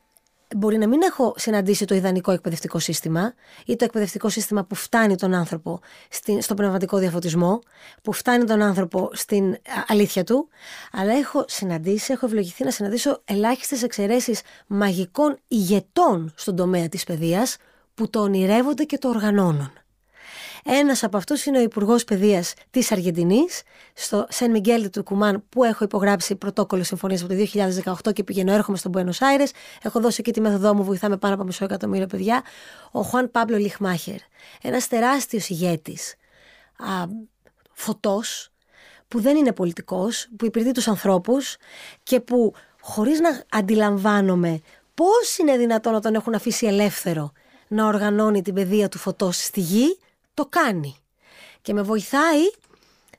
μπορεί 0.56 0.78
να 0.78 0.88
μην 0.88 1.02
έχω 1.02 1.34
συναντήσει 1.36 1.84
το 1.84 1.94
ιδανικό 1.94 2.32
εκπαιδευτικό 2.32 2.78
σύστημα 2.78 3.34
ή 3.66 3.76
το 3.76 3.84
εκπαιδευτικό 3.84 4.28
σύστημα 4.28 4.64
που 4.64 4.74
φτάνει 4.74 5.16
τον 5.16 5.34
άνθρωπο 5.34 5.80
στην, 6.08 6.42
στον 6.42 6.56
πνευματικό 6.56 6.98
διαφωτισμό, 6.98 7.58
που 8.02 8.12
φτάνει 8.12 8.44
τον 8.44 8.62
άνθρωπο 8.62 9.10
στην 9.12 9.56
αλήθεια 9.86 10.24
του, 10.24 10.48
αλλά 10.92 11.12
έχω 11.12 11.44
συναντήσει, 11.48 12.12
έχω 12.12 12.26
ευλογηθεί 12.26 12.64
να 12.64 12.70
συναντήσω 12.70 13.22
ελάχιστες 13.24 13.82
εξαιρέσεις 13.82 14.40
μαγικών 14.66 15.38
ηγετών 15.48 16.32
στον 16.36 16.56
τομέα 16.56 16.88
της 16.88 17.04
παιδείας, 17.04 17.56
που 17.96 18.10
το 18.10 18.20
ονειρεύονται 18.20 18.84
και 18.84 18.98
το 18.98 19.08
οργανώνουν. 19.08 19.72
Ένας 20.64 21.02
από 21.02 21.16
αυτούς 21.16 21.44
είναι 21.44 21.58
ο 21.58 21.62
Υπουργός 21.62 22.04
Παιδείας 22.04 22.54
της 22.70 22.92
Αργεντινής, 22.92 23.62
στο 23.94 24.26
Σεν 24.28 24.50
Μιγγέλ 24.50 24.90
του 24.90 25.02
Κουμάν, 25.02 25.44
που 25.48 25.64
έχω 25.64 25.84
υπογράψει 25.84 26.36
πρωτόκολλο 26.36 26.82
συμφωνίας 26.82 27.22
από 27.22 27.34
το 27.34 27.38
2018 28.04 28.12
και 28.12 28.24
πηγαίνω, 28.24 28.52
έρχομαι 28.52 28.76
στον 28.76 28.92
Buenos 28.94 29.18
Aires. 29.18 29.50
Έχω 29.82 30.00
δώσει 30.00 30.16
εκεί 30.20 30.32
τη 30.32 30.40
μέθοδό 30.40 30.74
μου, 30.74 30.84
βοηθάμε 30.84 31.16
πάνω 31.16 31.34
από 31.34 31.44
μισό 31.44 31.64
εκατομμύριο 31.64 32.06
παιδιά. 32.06 32.42
Ο 32.90 33.00
Χουάν 33.02 33.30
Πάμπλο 33.30 33.56
Λιχμάχερ, 33.56 34.16
ένας 34.62 34.88
τεράστιος 34.88 35.48
ηγέτης, 35.48 36.14
φωτός, 37.72 38.50
που 39.08 39.20
δεν 39.20 39.36
είναι 39.36 39.52
πολιτικός, 39.52 40.28
που 40.36 40.44
υπηρετεί 40.44 40.72
τους 40.72 40.88
ανθρώπους 40.88 41.56
και 42.02 42.20
που 42.20 42.54
χωρίς 42.80 43.20
να 43.20 43.42
αντιλαμβάνομαι 43.50 44.60
πώς 44.94 45.38
είναι 45.38 45.56
δυνατόν 45.56 45.92
να 45.92 46.00
τον 46.00 46.14
έχουν 46.14 46.34
αφήσει 46.34 46.66
ελεύθερο 46.66 47.32
να 47.68 47.86
οργανώνει 47.86 48.42
την 48.42 48.54
παιδεία 48.54 48.88
του 48.88 48.98
φωτός 48.98 49.44
στη 49.44 49.60
γη, 49.60 49.98
το 50.34 50.46
κάνει. 50.46 50.96
Και 51.62 51.72
με 51.72 51.82
βοηθάει 51.82 52.50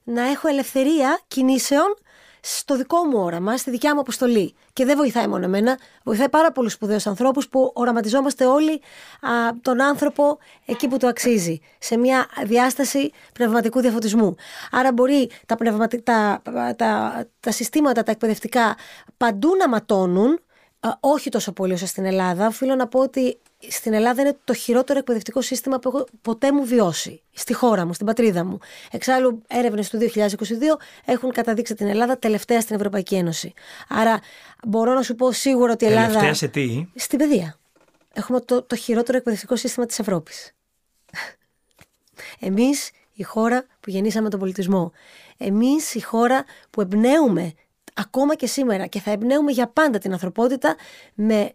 να 0.03 0.21
έχω 0.21 0.47
ελευθερία 0.47 1.19
κινήσεων 1.27 1.95
στο 2.41 2.77
δικό 2.77 3.03
μου 3.03 3.19
όραμα, 3.19 3.57
στη 3.57 3.69
δικιά 3.69 3.93
μου 3.93 3.99
αποστολή. 3.99 4.55
Και 4.73 4.85
δεν 4.85 4.97
βοηθάει 4.97 5.27
μόνο 5.27 5.45
εμένα, 5.45 5.77
βοηθάει 6.03 6.29
πάρα 6.29 6.51
πολλούς 6.51 6.73
σπουδαίους 6.73 7.07
ανθρώπους 7.07 7.49
που 7.49 7.71
οραματιζόμαστε 7.73 8.45
όλοι 8.45 8.81
α, 9.21 9.29
τον 9.61 9.81
άνθρωπο 9.81 10.37
εκεί 10.65 10.87
που 10.87 10.97
το 10.97 11.07
αξίζει, 11.07 11.59
σε 11.79 11.97
μια 11.97 12.27
διάσταση 12.45 13.11
πνευματικού 13.33 13.79
διαφωτισμού. 13.81 14.35
Άρα 14.71 14.91
μπορεί 14.93 15.29
τα, 15.45 15.55
τα, 16.03 16.41
τα, 16.75 17.25
τα 17.39 17.51
συστήματα, 17.51 18.03
τα 18.03 18.11
εκπαιδευτικά 18.11 18.75
παντού 19.17 19.49
να 19.59 19.69
ματώνουν, 19.69 20.39
όχι 20.99 21.29
τόσο 21.29 21.51
πολύ 21.51 21.73
όσο 21.73 21.85
στην 21.85 22.05
Ελλάδα. 22.05 22.47
Οφείλω 22.47 22.75
να 22.75 22.87
πω 22.87 22.99
ότι 22.99 23.39
στην 23.59 23.93
Ελλάδα 23.93 24.21
είναι 24.21 24.37
το 24.43 24.53
χειρότερο 24.53 24.99
εκπαιδευτικό 24.99 25.41
σύστημα 25.41 25.79
που 25.79 25.89
έχω 25.89 26.07
ποτέ 26.21 26.51
μου 26.51 26.65
βιώσει. 26.65 27.21
Στη 27.31 27.53
χώρα 27.53 27.85
μου, 27.85 27.93
στην 27.93 28.05
πατρίδα 28.05 28.43
μου. 28.43 28.59
Εξάλλου, 28.91 29.41
έρευνες 29.47 29.89
του 29.89 29.97
2022 29.97 30.31
έχουν 31.05 31.31
καταδείξει 31.31 31.75
την 31.75 31.87
Ελλάδα 31.87 32.17
τελευταία 32.17 32.61
στην 32.61 32.75
Ευρωπαϊκή 32.75 33.15
Ένωση. 33.15 33.53
Άρα, 33.87 34.19
μπορώ 34.67 34.93
να 34.93 35.01
σου 35.01 35.15
πω 35.15 35.31
σίγουρα 35.31 35.71
ότι 35.71 35.85
η 35.85 35.87
Ελλάδα. 35.87 36.07
Τελευταία 36.07 36.33
σε 36.33 36.47
τι; 36.47 36.85
Στην 36.95 37.17
παιδεία. 37.17 37.57
Έχουμε 38.13 38.39
το, 38.39 38.63
το 38.63 38.75
χειρότερο 38.75 39.17
εκπαιδευτικό 39.17 39.55
σύστημα 39.55 39.85
της 39.85 39.99
Ευρώπης. 39.99 40.51
Εμείς, 42.39 42.91
η 43.13 43.23
χώρα 43.23 43.65
που 43.79 43.89
γεννήσαμε 43.89 44.29
τον 44.29 44.39
πολιτισμό. 44.39 44.91
Εμείς, 45.37 45.95
η 45.95 46.01
χώρα 46.01 46.45
που 46.69 46.81
εμπνέουμε 46.81 47.53
ακόμα 47.93 48.35
και 48.35 48.47
σήμερα 48.47 48.87
και 48.87 48.99
θα 48.99 49.11
εμπνέουμε 49.11 49.51
για 49.51 49.67
πάντα 49.67 49.97
την 49.97 50.11
ανθρωπότητα 50.11 50.75
με 51.13 51.53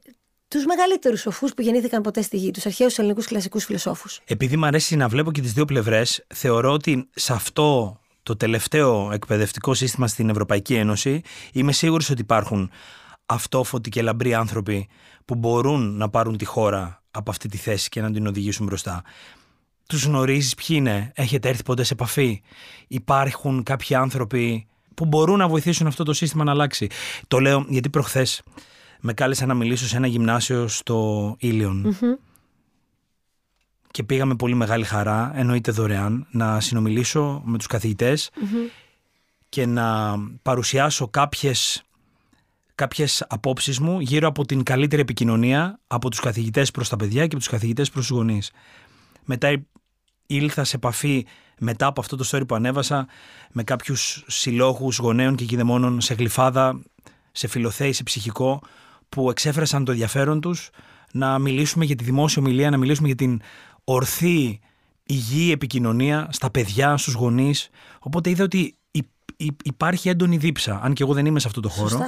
τους 0.53 0.65
μεγαλύτερους 0.65 1.21
σοφούς 1.21 1.55
που 1.55 1.63
γεννήθηκαν 1.63 2.03
ποτέ 2.03 2.23
στη 2.23 2.37
γη, 2.37 2.51
τους 2.51 2.67
αρχαίους 2.67 2.99
ελληνικούς 2.99 3.27
κλασικούς 3.27 3.65
φιλοσόφους. 3.65 4.21
Επειδή 4.25 4.57
μου 4.57 4.67
αρέσει 4.67 4.97
να 4.97 5.09
βλέπω 5.09 5.33
και 5.33 5.41
τις 5.41 5.53
δύο 5.53 5.65
πλευρές, 5.65 6.27
θεωρώ 6.35 6.73
ότι 6.73 7.09
σε 7.15 7.33
αυτό 7.33 7.99
το 8.23 8.37
τελευταίο 8.37 9.13
εκπαιδευτικό 9.13 9.75
σύστημα 9.75 10.07
στην 10.07 10.29
Ευρωπαϊκή 10.29 10.75
Ένωση 10.75 11.21
είμαι 11.53 11.73
σίγουρος 11.73 12.11
ότι 12.11 12.21
υπάρχουν 12.21 12.71
αυτόφωτοι 13.27 13.91
και 13.91 14.03
λαμπροί 14.03 14.35
άνθρωποι 14.35 14.89
που 15.25 15.35
μπορούν 15.35 15.97
να 15.97 16.09
πάρουν 16.09 16.37
τη 16.37 16.45
χώρα 16.45 17.03
από 17.11 17.31
αυτή 17.31 17.49
τη 17.49 17.57
θέση 17.57 17.89
και 17.89 18.01
να 18.01 18.13
την 18.13 18.27
οδηγήσουν 18.27 18.67
μπροστά. 18.67 19.03
Τους 19.89 20.05
γνωρίζεις 20.05 20.55
ποιοι 20.55 20.77
είναι, 20.81 21.13
έχετε 21.15 21.49
έρθει 21.49 21.63
ποτέ 21.63 21.83
σε 21.83 21.93
επαφή; 21.93 22.43
Υπάρχουν 22.89 23.63
κάποιοι 23.63 23.97
άνθρωποι 23.97 24.67
που 24.95 25.05
μπορούν 25.05 25.39
να 25.39 25.49
βοηθήσουν 25.49 25.87
αυτό 25.87 26.05
το 26.05 26.13
σύστημα 26.13 26.45
να 26.45 26.51
αλλάξει; 26.51 26.87
Το 27.29 27.39
λέω 27.39 27.65
γιατί 27.69 27.91
προχθές 27.91 28.43
με 29.05 29.13
κάλεσα 29.13 29.47
να 29.47 29.55
μιλήσω 29.55 29.87
σε 29.87 29.97
ένα 29.97 30.07
γυμνάσιο 30.07 30.69
στο 30.69 31.37
ιλιον 31.39 31.97
Και 33.91 34.03
πήγαμε 34.03 34.35
πολύ 34.35 34.55
μεγάλη 34.55 34.85
χαρά, 34.85 35.33
εννοείται 35.35 35.73
δωρεάν, 35.73 36.27
να 36.31 36.61
συνομιλήσω 36.61 37.43
με 37.45 37.59
τους 37.59 37.67
καθηγητες 37.67 38.31
και 39.49 39.67
να 39.67 40.17
παρουσιάσω 40.43 41.09
κάποιες, 41.09 41.83
κάποιες 42.75 43.25
απόψεις 43.29 43.79
μου 43.79 44.01
γύρω 44.01 44.29
από 44.29 44.45
την 44.47 44.63
καλύτερη 44.63 45.03
επικοινωνία 45.03 45.81
από 45.87 46.11
τους 46.11 46.21
καθηγητές 46.21 46.71
προς 46.71 46.89
τα 46.89 46.97
παιδιά 46.97 47.21
και 47.21 47.35
από 47.35 47.37
τους 47.37 47.49
καθηγητές 47.49 47.91
προς 47.91 48.07
τους 48.07 48.17
γονείς. 48.17 48.51
Μετά 49.25 49.63
ήλθα 50.27 50.65
σε 50.65 50.77
επαφή 50.77 51.27
μετά 51.59 51.87
από 51.87 52.01
αυτό 52.01 52.17
το 52.17 52.29
story 52.31 52.47
που 52.49 52.55
ανέβασα 52.55 53.07
με 53.53 53.63
κάποιους 53.63 54.25
συλλόγους 54.27 54.99
γονέων 54.99 55.37
και 55.37 55.45
κηδεμόνων 55.45 56.01
σε 56.01 56.15
γλυφάδα, 56.15 56.83
σε 57.33 57.47
φιλοθέη, 57.47 57.93
σε 57.93 58.03
ψυχικό 58.03 58.63
που 59.13 59.31
εξέφρασαν 59.31 59.85
το 59.85 59.91
ενδιαφέρον 59.91 60.41
τους 60.41 60.71
να 61.13 61.39
μιλήσουμε 61.39 61.85
για 61.85 61.97
τη 61.97 62.05
δημόσια 62.05 62.43
ομιλία, 62.43 62.71
να 62.71 62.77
μιλήσουμε 62.77 63.07
για 63.07 63.17
την 63.17 63.41
ορθή 63.85 64.61
υγιή 65.03 65.51
επικοινωνία 65.53 66.29
στα 66.31 66.51
παιδιά, 66.51 66.97
στους 66.97 67.15
γονείς. 67.15 67.69
Οπότε 67.99 68.31
είδα 68.31 68.45
ότι 68.45 68.77
υπάρχει 69.65 70.09
έντονη 70.09 70.37
δίψα, 70.37 70.81
αν 70.83 70.93
και 70.93 71.03
εγώ 71.03 71.13
δεν 71.15 71.27
είμαι 71.27 71.41
σε 71.41 71.47
αυτό 71.47 71.61
το 71.61 71.69
χώρο. 71.69 71.99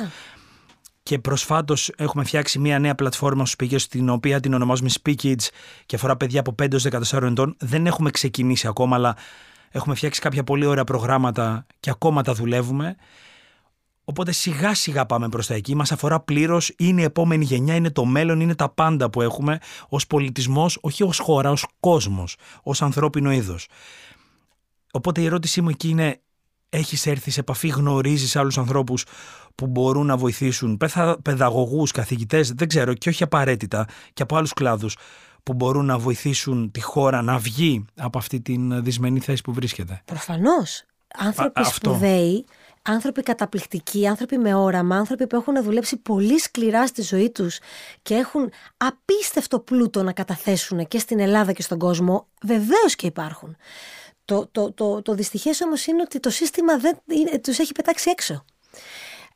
Και 1.02 1.18
προσφάτως 1.18 1.92
έχουμε 1.96 2.24
φτιάξει 2.24 2.58
μια 2.58 2.78
νέα 2.78 2.94
πλατφόρμα 2.94 3.46
στους 3.46 3.68
speakers, 3.70 3.82
την 3.82 4.08
οποία 4.08 4.40
την 4.40 4.54
ονομάζουμε 4.54 4.90
Speak 5.02 5.14
Kids 5.22 5.48
και 5.86 5.96
αφορά 5.96 6.16
παιδιά 6.16 6.40
από 6.40 6.54
5 6.62 6.72
έως 6.72 6.86
14 7.12 7.22
ετών. 7.22 7.56
Δεν 7.58 7.86
έχουμε 7.86 8.10
ξεκινήσει 8.10 8.66
ακόμα, 8.66 8.96
αλλά 8.96 9.16
έχουμε 9.70 9.94
φτιάξει 9.94 10.20
κάποια 10.20 10.44
πολύ 10.44 10.66
ωραία 10.66 10.84
προγράμματα 10.84 11.66
και 11.80 11.90
ακόμα 11.90 12.22
τα 12.22 12.34
δουλεύουμε. 12.34 12.96
Οπότε 14.04 14.32
σιγά 14.32 14.74
σιγά 14.74 15.06
πάμε 15.06 15.28
προς 15.28 15.46
τα 15.46 15.54
εκεί. 15.54 15.74
Μας 15.74 15.92
αφορά 15.92 16.20
πλήρως. 16.20 16.72
Είναι 16.76 17.00
η 17.00 17.04
επόμενη 17.04 17.44
γενιά, 17.44 17.74
είναι 17.74 17.90
το 17.90 18.04
μέλλον, 18.04 18.40
είναι 18.40 18.54
τα 18.54 18.68
πάντα 18.68 19.10
που 19.10 19.22
έχουμε 19.22 19.58
ως 19.88 20.06
πολιτισμός, 20.06 20.78
όχι 20.80 21.02
ως 21.02 21.18
χώρα, 21.18 21.50
ως 21.50 21.66
κόσμος, 21.80 22.36
ως 22.62 22.82
ανθρώπινο 22.82 23.32
είδος. 23.32 23.68
Οπότε 24.92 25.20
η 25.20 25.24
ερώτησή 25.24 25.60
μου 25.60 25.68
εκεί 25.68 25.88
είναι, 25.88 26.20
έχεις 26.68 27.06
έρθει 27.06 27.30
σε 27.30 27.40
επαφή, 27.40 27.68
γνωρίζεις 27.68 28.36
άλλους 28.36 28.58
ανθρώπους 28.58 29.04
που 29.54 29.66
μπορούν 29.66 30.06
να 30.06 30.16
βοηθήσουν, 30.16 30.78
παιδαγωγούς, 31.22 31.90
καθηγητές, 31.90 32.52
δεν 32.52 32.68
ξέρω, 32.68 32.94
και 32.94 33.08
όχι 33.08 33.22
απαραίτητα, 33.22 33.86
και 34.12 34.22
από 34.22 34.36
άλλους 34.36 34.52
κλάδους 34.52 34.96
που 35.42 35.54
μπορούν 35.54 35.84
να 35.84 35.98
βοηθήσουν 35.98 36.70
τη 36.70 36.80
χώρα 36.80 37.22
να 37.22 37.38
βγει 37.38 37.84
από 37.96 38.18
αυτή 38.18 38.40
την 38.40 38.84
δυσμενή 38.84 39.20
θέση 39.20 39.42
που 39.42 39.52
βρίσκεται; 39.52 40.02
Προφανώς. 40.04 40.84
Άνθρωποι 41.18 41.60
Α, 41.60 41.64
σπουδαίοι 41.64 42.44
άνθρωποι 42.87 43.23
καταπληκτικοί, 43.23 44.07
άνθρωποι 44.09 44.38
με 44.38 44.55
όραμα, 44.55 44.97
άνθρωποι 44.97 45.27
που 45.27 45.37
έχουν 45.37 45.62
δουλέψει 45.62 45.97
πολύ 45.97 46.38
σκληρά 46.38 46.87
στη 46.87 47.03
ζωή 47.03 47.31
τους 47.31 47.59
και 48.03 48.14
έχουν 48.14 48.53
απίστευτο 48.77 49.59
πλούτο 49.59 50.03
να 50.03 50.12
καταθέσουν 50.12 50.88
και 50.88 50.99
στην 50.99 51.20
Ελλάδα 51.20 51.53
και 51.53 51.62
στον 51.62 51.79
κόσμο, 51.79 52.27
βεβαίως 52.42 52.94
και 52.97 53.07
υπάρχουν. 53.07 53.57
Το, 54.25 54.49
το, 54.53 54.73
το, 54.73 55.03
το 55.03 55.14
δυστυχές 55.14 55.61
όμως 55.61 55.87
είναι 55.87 56.03
ότι 56.03 56.20
το 56.20 56.31
σύστημα 56.31 56.79
δεν, 56.79 56.99
είναι, 57.07 57.38
τους 57.38 57.59
έχει 57.59 57.73
πετάξει 57.73 58.11
έξω. 58.11 58.44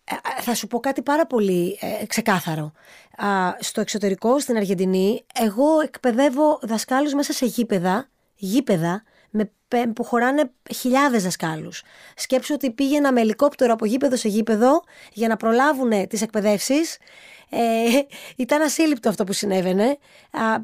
Ε, 0.04 0.42
θα 0.42 0.54
σου 0.54 0.66
πω 0.66 0.80
κάτι 0.80 1.02
πάρα 1.02 1.26
πολύ 1.26 1.78
ε, 1.80 2.06
ξεκάθαρο. 2.06 2.72
στο 3.58 3.80
εξωτερικό, 3.80 4.40
στην 4.40 4.56
Αργεντινή, 4.56 5.24
εγώ 5.34 5.80
εκπαιδεύω 5.80 6.58
δασκάλους 6.62 7.14
μέσα 7.14 7.32
σε 7.32 7.46
γήπεδα, 7.46 8.08
γήπεδα 8.34 9.02
με, 9.30 9.50
που 9.94 10.04
χωράνε 10.04 10.50
χιλιάδες 10.74 11.22
δασκάλους. 11.22 11.82
Σκέψου 12.16 12.54
ότι 12.54 12.70
πήγαινα 12.70 13.12
με 13.12 13.20
ελικόπτερο 13.20 13.72
από 13.72 13.84
γήπεδο 13.84 14.16
σε 14.16 14.28
γήπεδο 14.28 14.82
για 15.12 15.28
να 15.28 15.36
προλάβουν 15.36 16.08
τις 16.08 16.22
εκπαιδεύσεις 16.22 16.98
ε, 17.50 17.58
ήταν 18.36 18.62
ασύλληπτο 18.62 19.08
αυτό 19.08 19.24
που 19.24 19.32
συνέβαινε. 19.32 19.98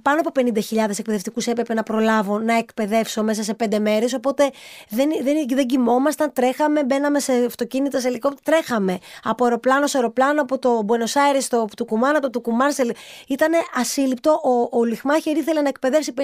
πάνω 0.03 0.21
από 0.25 0.31
50.000 0.35 0.99
εκπαιδευτικούς 0.99 1.47
έπρεπε 1.47 1.75
να 1.75 1.83
προλάβω 1.83 2.39
να 2.39 2.57
εκπαιδεύσω 2.57 3.23
μέσα 3.23 3.43
σε 3.43 3.55
πέντε 3.55 3.79
μέρες. 3.79 4.15
Οπότε 4.15 4.51
δεν, 4.89 5.11
δεν, 5.23 5.47
δεν 5.49 5.67
κοιμόμασταν, 5.67 6.33
τρέχαμε, 6.33 6.85
μπαίναμε 6.85 7.21
σε 7.21 7.33
αυτοκίνητα, 7.33 8.01
σε 8.01 8.09
ελικόπτερα, 8.09 8.59
τρέχαμε 8.59 8.99
από 9.23 9.45
αεροπλάνο 9.45 9.87
σε 9.87 9.97
αεροπλάνο, 9.97 10.43
από 10.43 10.59
το 10.59 10.85
Buenos 10.89 11.37
Aires 11.37 11.41
στο 11.41 11.67
Τουκουμάν, 11.77 12.11
από 12.11 12.23
το 12.23 12.31
Τουκουμάν 12.31 12.73
σε. 12.73 12.95
Ήταν 13.29 13.53
ασύλληπτο. 13.75 14.41
Ο, 14.45 14.79
ο 14.79 14.85
Λιχμάχερ 14.85 15.37
ήθελε 15.37 15.61
να 15.61 15.69
εκπαιδεύσει 15.69 16.15
50.000 16.17 16.23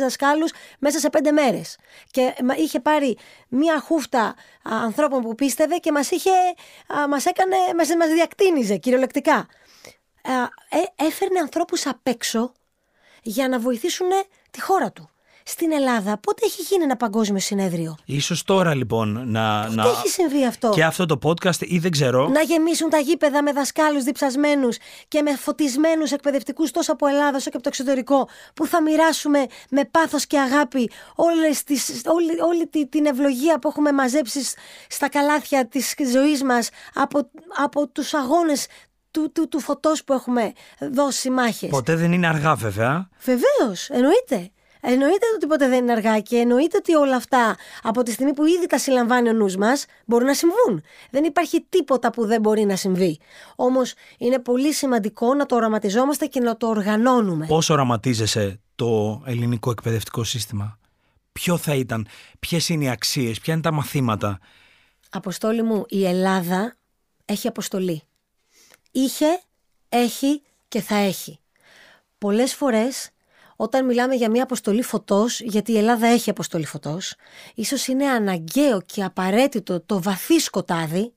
δασκάλους 0.00 0.52
μέσα 0.78 0.98
σε 0.98 1.10
πέντε 1.10 1.32
μέρες. 1.32 1.76
Και 2.10 2.34
είχε 2.56 2.80
πάρει 2.80 3.16
μία 3.48 3.80
χούφτα 3.80 4.34
ανθρώπων 4.62 5.22
που 5.22 5.34
πίστευε 5.34 5.76
και 5.76 5.92
μας 5.92 6.10
είχε. 6.10 6.30
Μας 7.08 7.26
έκανε. 7.26 7.56
Μας 7.76 7.88
διακτήνιζε 8.14 8.76
κυριολεκτικά. 8.76 9.46
Ε, 10.26 11.04
έφερνε 11.04 11.38
ανθρώπους 11.40 11.86
απ' 11.86 12.06
έξω 12.06 12.52
για 13.22 13.48
να 13.48 13.58
βοηθήσουν 13.58 14.08
τη 14.50 14.60
χώρα 14.60 14.92
του. 14.92 15.10
Στην 15.48 15.72
Ελλάδα, 15.72 16.18
πότε 16.18 16.46
έχει 16.46 16.62
γίνει 16.62 16.84
ένα 16.84 16.96
παγκόσμιο 16.96 17.40
συνέδριο; 17.40 17.96
Ίσως 18.04 18.42
τώρα 18.42 18.74
λοιπόν 18.74 19.30
να. 19.30 19.62
Πότε 19.62 19.74
να... 19.74 19.82
έχει 19.82 20.08
συμβεί 20.08 20.46
αυτό; 20.46 20.70
Και 20.70 20.84
αυτό 20.84 21.06
το 21.06 21.18
podcast 21.22 21.60
ή 21.60 21.78
δεν 21.78 21.90
ξέρω. 21.90 22.28
Να 22.28 22.40
γεμίσουν 22.40 22.90
τα 22.90 22.98
γήπεδα 22.98 23.42
με 23.42 23.52
δασκάλους 23.52 24.04
διψασμένους 24.04 24.76
και 25.08 25.22
με 25.22 25.36
φωτισμένους 25.36 26.12
εκπαιδευτικούς 26.12 26.70
τόσο 26.70 26.92
από 26.92 27.06
Ελλάδα 27.06 27.36
όσο 27.36 27.50
και 27.50 27.56
από 27.56 27.62
το 27.62 27.68
εξωτερικό, 27.68 28.28
που 28.54 28.66
θα 28.66 28.82
μοιράσουμε 28.82 29.46
με 29.70 29.84
πάθος 29.84 30.26
και 30.26 30.38
αγάπη 30.38 30.90
όλες 31.14 31.64
τις, 31.64 32.02
όλη, 32.06 32.40
όλη 32.40 32.86
την 32.88 33.06
ευλογία 33.06 33.58
που 33.58 33.68
έχουμε 33.68 33.92
μαζέψει 33.92 34.40
στα 34.88 35.08
καλάθια 35.08 35.66
της 35.66 35.94
ζωής 36.12 36.42
μας 36.42 36.68
από, 36.94 37.30
από 37.56 37.88
τους 37.88 38.14
αγώνες 38.14 38.66
του, 39.16 39.32
του, 39.32 39.48
του 39.48 39.60
φωτός 39.60 40.04
που 40.04 40.12
έχουμε 40.12 40.52
δώσει 40.92 41.30
μάχες. 41.30 41.70
Ποτέ 41.70 41.96
δεν 41.96 42.12
είναι 42.12 42.26
αργά 42.26 42.54
βέβαια. 42.54 43.08
Βεβαίως, 43.24 43.88
εννοείται. 43.88 44.50
Εννοείται 44.80 45.26
ότι 45.36 45.46
ποτέ 45.46 45.68
δεν 45.68 45.82
είναι 45.82 45.92
αργά 45.92 46.20
και 46.20 46.36
εννοείται 46.36 46.76
ότι 46.76 46.94
όλα 46.94 47.16
αυτά 47.16 47.56
από 47.82 48.02
τη 48.02 48.12
στιγμή 48.12 48.34
που 48.34 48.44
ήδη 48.44 48.66
τα 48.66 48.78
συλλαμβάνει 48.78 49.28
ο 49.28 49.32
νους 49.32 49.56
μας 49.56 49.84
μπορούν 50.06 50.26
να 50.26 50.34
συμβούν. 50.34 50.82
Δεν 51.10 51.24
υπάρχει 51.24 51.66
τίποτα 51.68 52.10
που 52.10 52.26
δεν 52.26 52.40
μπορεί 52.40 52.64
να 52.64 52.76
συμβεί. 52.76 53.18
Όμως 53.56 53.94
είναι 54.18 54.38
πολύ 54.38 54.72
σημαντικό 54.72 55.34
να 55.34 55.46
το 55.46 55.54
οραματιζόμαστε 55.56 56.26
και 56.26 56.40
να 56.40 56.56
το 56.56 56.66
οργανώνουμε. 56.66 57.46
Πώς 57.46 57.70
οραματίζεσαι 57.70 58.60
το 58.74 59.22
ελληνικό 59.26 59.70
εκπαιδευτικό 59.70 60.24
σύστημα; 60.24 60.78
Ποιο 61.32 61.56
θα 61.56 61.74
ήταν, 61.74 62.06
ποιες 62.38 62.68
είναι 62.68 62.84
οι 62.84 62.88
αξίες, 62.88 63.40
ποια 63.40 63.52
είναι 63.52 63.62
τα 63.62 63.72
μαθήματα; 63.72 64.38
Αποστόλη 65.10 65.62
μου, 65.62 65.84
η 65.88 66.06
Ελλάδα 66.06 66.74
έχει 67.24 67.48
αποστολή 67.48 68.02
είχε, 69.00 69.40
έχει 69.88 70.42
και 70.68 70.80
θα 70.80 70.96
έχει. 70.96 71.40
Πολλές 72.18 72.54
φορές 72.54 73.10
όταν 73.56 73.84
μιλάμε 73.84 74.14
για 74.14 74.30
μια 74.30 74.42
αποστολή 74.42 74.82
φωτός, 74.82 75.40
γιατί 75.40 75.72
η 75.72 75.78
Ελλάδα 75.78 76.06
έχει 76.06 76.30
αποστολή 76.30 76.66
φωτός, 76.66 77.14
ίσως 77.54 77.86
είναι 77.86 78.06
αναγκαίο 78.06 78.80
και 78.80 79.04
απαραίτητο 79.04 79.80
το 79.80 80.02
βαθύ 80.02 80.38
σκοτάδι 80.38 81.12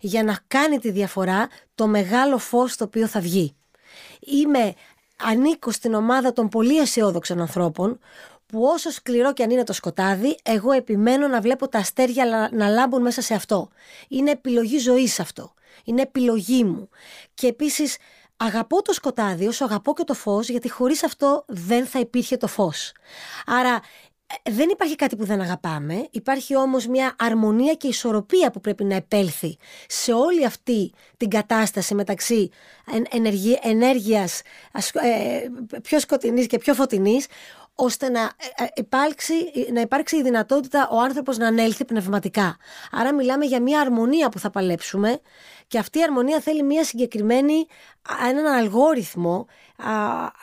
για 0.00 0.22
να 0.22 0.38
κάνει 0.46 0.78
τη 0.78 0.90
διαφορά 0.90 1.48
το 1.74 1.86
μεγάλο 1.86 2.38
φως 2.38 2.76
το 2.76 2.84
οποίο 2.84 3.06
θα 3.06 3.20
βγει. 3.20 3.56
Είμαι, 4.20 4.74
ανήκω 5.16 5.70
στην 5.70 5.94
ομάδα 5.94 6.32
των 6.32 6.48
πολύ 6.48 6.78
αισιόδοξων 6.78 7.40
ανθρώπων 7.40 7.98
που 8.46 8.62
όσο 8.62 8.90
σκληρό 8.90 9.32
και 9.32 9.42
αν 9.42 9.50
είναι 9.50 9.64
το 9.64 9.72
σκοτάδι, 9.72 10.36
εγώ 10.42 10.72
επιμένω 10.72 11.28
να 11.28 11.40
βλέπω 11.40 11.68
τα 11.68 11.78
αστέρια 11.78 12.50
να 12.52 12.68
λάμπουν 12.68 13.02
μέσα 13.02 13.20
σε 13.20 13.34
αυτό. 13.34 13.68
Είναι 14.08 14.30
επιλογή 14.30 14.78
ζωής 14.78 15.20
αυτό. 15.20 15.54
Είναι 15.84 16.02
επιλογή 16.02 16.64
μου. 16.64 16.88
Και 17.34 17.46
επίσης 17.46 17.96
αγαπώ 18.36 18.82
το 18.82 18.92
σκοτάδι 18.92 19.46
όσο 19.46 19.64
αγαπώ 19.64 19.94
και 19.94 20.04
το 20.04 20.14
φως, 20.14 20.48
γιατί 20.48 20.70
χωρίς 20.70 21.04
αυτό 21.04 21.44
δεν 21.46 21.86
θα 21.86 21.98
υπήρχε 21.98 22.36
το 22.36 22.46
φως. 22.46 22.92
Άρα 23.46 23.80
ε, 24.42 24.50
δεν 24.52 24.68
υπάρχει 24.68 24.96
κάτι 24.96 25.16
που 25.16 25.24
δεν 25.24 25.40
αγαπάμε, 25.40 26.08
υπάρχει 26.10 26.56
όμως 26.56 26.86
μια 26.86 27.14
αρμονία 27.18 27.74
και 27.74 27.88
ισορροπία 27.88 28.50
που 28.50 28.60
πρέπει 28.60 28.84
να 28.84 28.94
επέλθει 28.94 29.56
σε 29.86 30.12
όλη 30.12 30.44
αυτή 30.44 30.92
την 31.16 31.28
κατάσταση 31.28 31.94
μεταξύ 31.94 32.50
ενέργειας 33.62 34.40
ε, 34.92 35.48
πιο 35.82 35.98
σκοτεινής 36.00 36.46
και 36.46 36.58
πιο 36.58 36.74
φωτεινής, 36.74 37.26
ώστε 37.74 38.08
να, 38.08 38.20
ε, 38.20 38.64
υπάρξει, 38.74 39.34
να 39.72 39.80
υπάρξει 39.80 40.16
η 40.16 40.22
δυνατότητα 40.22 40.88
ο 40.90 41.00
άνθρωπος 41.00 41.36
να 41.38 41.46
ανέλθει 41.46 41.84
πνευματικά. 41.84 42.56
Άρα 42.90 43.14
μιλάμε 43.14 43.44
για 43.44 43.62
μια 43.62 43.80
αρμονία 43.80 44.28
που 44.28 44.38
θα 44.38 44.50
παλέψουμε 44.50 45.20
και 45.66 45.78
αυτή 45.78 45.98
η 45.98 46.02
αρμονία 46.02 46.40
θέλει 46.40 46.62
μια 46.62 46.84
συγκεκριμένη, 46.84 47.66
έναν 48.28 48.46
αλγόριθμο 48.46 49.46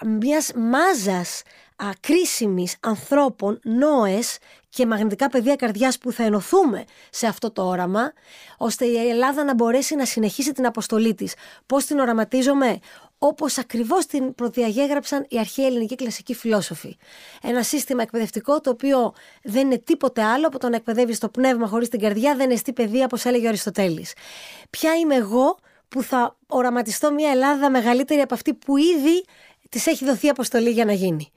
μιας 0.06 0.52
μάζας 0.56 1.42
α, 1.76 1.90
κρίσιμης 2.00 2.76
ανθρώπων, 2.80 3.60
νόες 3.64 4.38
και 4.70 4.86
μαγνητικά 4.86 5.30
πεδία 5.30 5.56
καρδιάς 5.56 5.98
που 5.98 6.12
θα 6.12 6.24
ενωθούμε 6.24 6.84
σε 7.10 7.28
αυτό 7.28 7.52
το 7.52 7.68
όραμα, 7.68 8.14
ώστε 8.58 8.86
η 8.86 9.10
Ελλάδα 9.10 9.44
να 9.44 9.54
μπορέσει 9.54 9.96
να 9.96 10.06
συνεχίσει 10.06 10.52
την 10.52 10.66
αποστολή 10.66 11.14
της. 11.14 11.34
Πώς 11.66 11.86
την 11.86 12.00
οραματίζομαι, 12.00 12.80
όπως 13.24 13.58
ακριβώς 13.58 14.06
την 14.06 14.36
προδιαγέγραψαν 14.36 15.26
οι 15.30 15.40
αρχαίοι 15.40 15.66
ελληνικοί 15.66 15.96
κλασικοί 15.96 16.34
φιλόσοφοι. 16.34 16.98
Ένα 17.42 17.64
σύστημα 17.64 18.02
εκπαιδευτικό 18.02 18.62
το 18.62 18.70
οποίο 18.70 19.14
δεν 19.44 19.66
είναι 19.66 19.78
τίποτε 19.78 20.24
άλλο 20.24 20.48
από 20.48 20.60
το 20.60 20.70
να 20.70 20.76
εκπαιδεύεις 20.76 21.20
το 21.20 21.30
πνεύμα 21.30 21.68
χωρίς 21.68 21.90
την 21.90 22.00
καρδιά, 22.00 22.36
δεν 22.36 22.52
εστί 22.52 22.74
παιδεία, 22.74 23.06
όπως 23.06 23.26
έλεγε 23.26 23.46
ο 23.46 23.48
Αριστοτέλης. 23.48 24.14
Ποια 24.70 24.96
είμαι 24.96 25.16
εγώ 25.16 25.58
που 25.88 26.04
θα 26.04 26.36
οραματιστώ 26.48 27.12
μια 27.12 27.30
Ελλάδα 27.30 27.70
μεγαλύτερη 27.70 28.22
από 28.22 28.34
αυτή 28.34 28.54
που 28.54 28.78
ήδη 28.78 29.26
της 29.72 29.88
έχει 29.88 30.06
δοθεί 30.06 30.30
αποστολή 30.30 30.70
για 30.70 30.86
να 30.86 30.94
γίνει. 30.94 31.32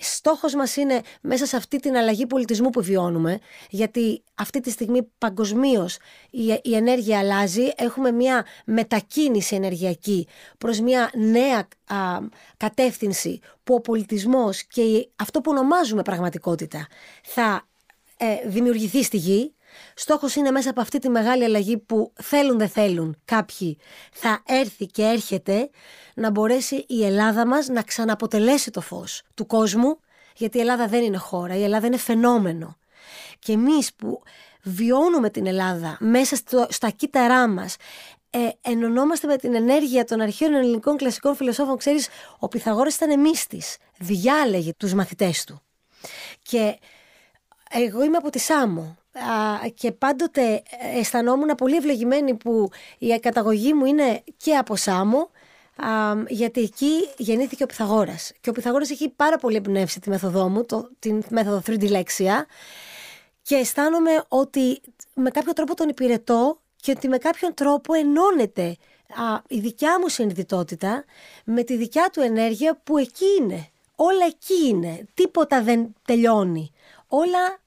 Στόχος 0.00 0.54
μας 0.54 0.76
είναι 0.76 1.00
μέσα 1.20 1.46
σε 1.46 1.56
αυτή 1.56 1.78
την 1.78 1.96
αλλαγή 1.96 2.26
πολιτισμού 2.26 2.70
που 2.70 2.82
βιώνουμε, 2.82 3.38
γιατί 3.70 4.22
αυτή 4.34 4.60
τη 4.60 4.70
στιγμή 4.70 5.02
παγκοσμίως 5.18 5.98
η, 6.30 6.60
η 6.62 6.74
ενέργεια 6.74 7.18
αλλάζει, 7.18 7.70
έχουμε 7.76 8.10
μια 8.10 8.46
μετακίνηση 8.64 9.54
ενεργειακή 9.54 10.26
προς 10.58 10.80
μια 10.80 11.10
νέα 11.14 11.68
κατεύθυνση 12.56 13.40
που 13.64 13.74
ο 13.74 13.80
πολιτισμός 13.80 14.64
και 14.64 15.08
αυτό 15.16 15.40
που 15.40 15.50
ονομάζουμε 15.50 16.02
πραγματικότητα 16.02 16.86
θα 17.22 17.68
ε, 18.16 18.48
δημιουργηθεί 18.48 19.02
στη 19.02 19.16
γη, 19.16 19.54
Στόχος 19.94 20.34
είναι 20.34 20.50
μέσα 20.50 20.70
από 20.70 20.80
αυτή 20.80 20.98
τη 20.98 21.08
μεγάλη 21.08 21.44
αλλαγή 21.44 21.78
που 21.78 22.12
θέλουν 22.22 22.58
δεν 22.58 22.68
θέλουν 22.68 23.16
κάποιοι 23.24 23.78
θα 24.12 24.42
έρθει 24.46 24.86
και 24.86 25.02
έρχεται 25.02 25.70
να 26.14 26.30
μπορέσει 26.30 26.84
η 26.88 27.04
Ελλάδα 27.04 27.46
μας 27.46 27.68
να 27.68 27.82
ξαναποτελέσει 27.82 28.70
το 28.70 28.80
φως 28.80 29.22
του 29.34 29.46
κόσμου 29.46 29.98
γιατί 30.36 30.56
η 30.56 30.60
Ελλάδα 30.60 30.86
δεν 30.86 31.02
είναι 31.02 31.16
χώρα, 31.16 31.56
η 31.56 31.62
Ελλάδα 31.62 31.86
είναι 31.86 31.96
φαινόμενο. 31.96 32.76
Και 33.38 33.52
εμείς 33.52 33.94
που 33.94 34.22
βιώνουμε 34.62 35.30
την 35.30 35.46
Ελλάδα 35.46 35.96
μέσα 36.00 36.36
στο, 36.36 36.66
στα 36.70 36.90
κύτταρά 36.90 37.48
μας 37.48 37.76
ε, 38.30 38.48
ενωνόμαστε 38.60 39.26
με 39.26 39.36
την 39.36 39.54
ενέργεια 39.54 40.04
των 40.04 40.20
αρχαίων 40.20 40.54
ελληνικών 40.54 40.96
κλασικών 40.96 41.36
φιλοσόφων. 41.36 41.76
Ξέρεις, 41.76 42.08
ο 42.38 42.48
Πυθαγόρας 42.48 42.94
ήταν 42.94 43.20
μύστης, 43.20 43.76
διάλεγε 43.98 44.72
τους 44.76 44.94
μαθητές 44.94 45.44
του. 45.44 45.62
Και 46.42 46.78
εγώ 47.70 48.04
είμαι 48.04 48.16
από 48.16 48.30
τη 48.30 48.38
Σάμο 48.38 48.96
και 49.74 49.92
πάντοτε 49.92 50.62
αισθανόμουν 50.94 51.54
πολύ 51.54 51.76
ευλογημένη 51.76 52.34
που 52.34 52.70
η 52.98 53.18
καταγωγή 53.18 53.72
μου 53.72 53.84
είναι 53.84 54.22
και 54.36 54.56
από 54.56 54.76
Σάμο 54.76 55.30
γιατί 56.28 56.60
εκεί 56.60 57.08
γεννήθηκε 57.16 57.62
ο 57.62 57.66
Πυθαγόρας 57.66 58.32
και 58.40 58.50
ο 58.50 58.52
Πυθαγόρας 58.52 58.90
έχει 58.90 59.08
πάρα 59.08 59.38
πολύ 59.38 59.56
εμπνεύσει 59.56 60.00
τη 60.00 60.08
μέθοδό 60.08 60.48
μου, 60.48 60.64
το, 60.64 60.90
την 60.98 61.22
μέθοδο 61.30 61.62
3D 61.66 61.90
λέξια 61.90 62.46
και 63.42 63.54
αισθάνομαι 63.54 64.24
ότι 64.28 64.80
με 65.14 65.30
κάποιο 65.30 65.52
τρόπο 65.52 65.74
τον 65.74 65.88
υπηρετώ 65.88 66.60
και 66.80 66.90
ότι 66.90 67.08
με 67.08 67.18
κάποιον 67.18 67.54
τρόπο 67.54 67.94
ενώνεται 67.94 68.76
η 69.48 69.60
δικιά 69.60 69.98
μου 70.00 70.08
συνειδητότητα 70.08 71.04
με 71.44 71.62
τη 71.62 71.76
δικιά 71.76 72.10
του 72.12 72.20
ενέργεια 72.20 72.80
που 72.84 72.98
εκεί 72.98 73.24
είναι. 73.40 73.68
Όλα 73.94 74.24
εκεί 74.26 74.68
είναι. 74.68 75.06
Τίποτα 75.14 75.62
δεν 75.62 75.94
τελειώνει. 76.04 76.72
Όλα 77.08 77.60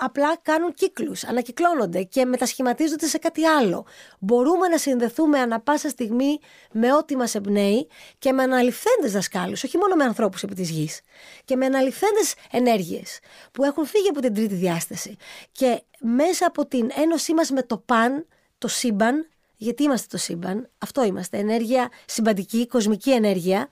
απλά 0.00 0.36
κάνουν 0.42 0.74
κύκλους, 0.74 1.24
ανακυκλώνονται 1.24 2.02
και 2.02 2.24
μετασχηματίζονται 2.24 3.06
σε 3.06 3.18
κάτι 3.18 3.44
άλλο. 3.44 3.86
Μπορούμε 4.18 4.68
να 4.68 4.78
συνδεθούμε 4.78 5.38
ανα 5.38 5.60
πάσα 5.60 5.88
στιγμή 5.88 6.38
με 6.72 6.94
ό,τι 6.94 7.16
μας 7.16 7.34
εμπνέει 7.34 7.88
και 8.18 8.32
με 8.32 8.42
αναλυφθέντες 8.42 9.12
δασκάλους, 9.12 9.64
όχι 9.64 9.76
μόνο 9.76 9.94
με 9.94 10.04
ανθρώπους 10.04 10.42
επί 10.42 10.54
της 10.54 10.70
γης, 10.70 11.00
και 11.44 11.56
με 11.56 11.66
αναλυφθέντες 11.66 12.34
ενέργειες 12.50 13.18
που 13.52 13.64
έχουν 13.64 13.86
φύγει 13.86 14.08
από 14.08 14.20
την 14.20 14.34
τρίτη 14.34 14.54
διάσταση. 14.54 15.16
Και 15.52 15.82
μέσα 16.00 16.46
από 16.46 16.66
την 16.66 16.90
ένωσή 16.96 17.34
μας 17.34 17.50
με 17.50 17.62
το 17.62 17.78
παν, 17.78 18.26
το 18.58 18.68
σύμπαν, 18.68 19.28
γιατί 19.56 19.82
είμαστε 19.82 20.06
το 20.10 20.16
σύμπαν, 20.16 20.70
αυτό 20.78 21.04
είμαστε, 21.04 21.38
ενέργεια 21.38 21.90
συμπαντική, 22.06 22.66
κοσμική 22.66 23.10
ενέργεια, 23.12 23.68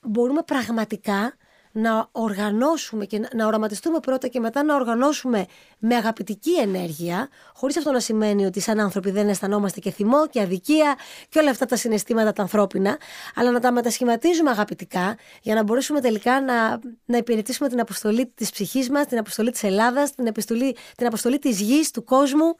μπορούμε 0.00 0.42
πραγματικά 0.42 1.34
να 1.72 2.08
οργανώσουμε 2.12 3.04
και 3.04 3.20
να 3.34 3.46
οραματιστούμε 3.46 4.00
πρώτα 4.00 4.28
και 4.28 4.40
μετά 4.40 4.62
να 4.62 4.74
οργανώσουμε 4.74 5.46
με 5.78 5.94
αγαπητική 5.94 6.54
ενέργεια, 6.54 7.28
χωρίς 7.54 7.76
αυτό 7.76 7.92
να 7.92 8.00
σημαίνει 8.00 8.44
ότι 8.44 8.60
σαν 8.60 8.80
άνθρωποι 8.80 9.10
δεν 9.10 9.28
αισθανόμαστε 9.28 9.80
και 9.80 9.90
θυμό 9.90 10.26
και 10.26 10.40
αδικία 10.40 10.96
και 11.28 11.38
όλα 11.38 11.50
αυτά 11.50 11.66
τα 11.66 11.76
συναισθήματα 11.76 12.32
τα 12.32 12.42
ανθρώπινα, 12.42 12.98
αλλά 13.34 13.50
να 13.50 13.60
τα 13.60 13.72
μετασχηματίζουμε 13.72 14.50
αγαπητικά 14.50 15.16
για 15.42 15.54
να 15.54 15.62
μπορέσουμε 15.62 16.00
τελικά 16.00 16.40
να, 16.40 16.80
να 17.04 17.16
υπηρετήσουμε 17.16 17.68
την 17.68 17.80
αποστολή 17.80 18.26
της 18.34 18.50
ψυχής 18.50 18.90
μας, 18.90 19.06
την 19.06 19.18
αποστολή 19.18 19.50
της 19.50 19.62
Ελλάδας, 19.62 20.14
την, 20.14 20.28
αποστολή, 20.28 20.76
την 20.96 21.06
αποστολή 21.06 21.38
της 21.38 21.60
γης, 21.60 21.90
του 21.90 22.04
κόσμου 22.04 22.56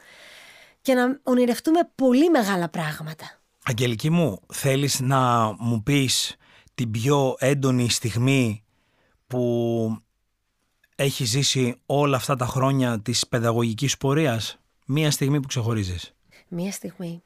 και 0.80 0.94
να 0.94 1.20
ονειρευτούμε 1.22 1.80
πολύ 1.94 2.30
μεγάλα 2.30 2.68
πράγματα. 2.68 3.40
Αγγελική 3.64 4.10
μου, 4.10 4.40
θέλεις 4.52 5.00
να 5.00 5.52
μου 5.58 5.82
πεις 5.82 6.36
την 6.74 6.90
πιο 6.90 7.34
έντονη 7.38 7.90
στιγμή 7.90 8.64
που 9.30 10.02
έχει 10.96 11.24
ζήσει 11.24 11.80
όλα 11.86 12.16
αυτά 12.16 12.36
τα 12.36 12.46
χρόνια 12.46 13.00
της 13.00 13.28
παιδαγωγικής 13.28 13.96
πορείας. 13.96 14.58
Μία 14.86 15.10
στιγμή 15.10 15.40
που 15.40 15.46
ξεχωρίζεις. 15.48 16.14
Μία 16.48 16.72
στιγμή. 16.72 17.22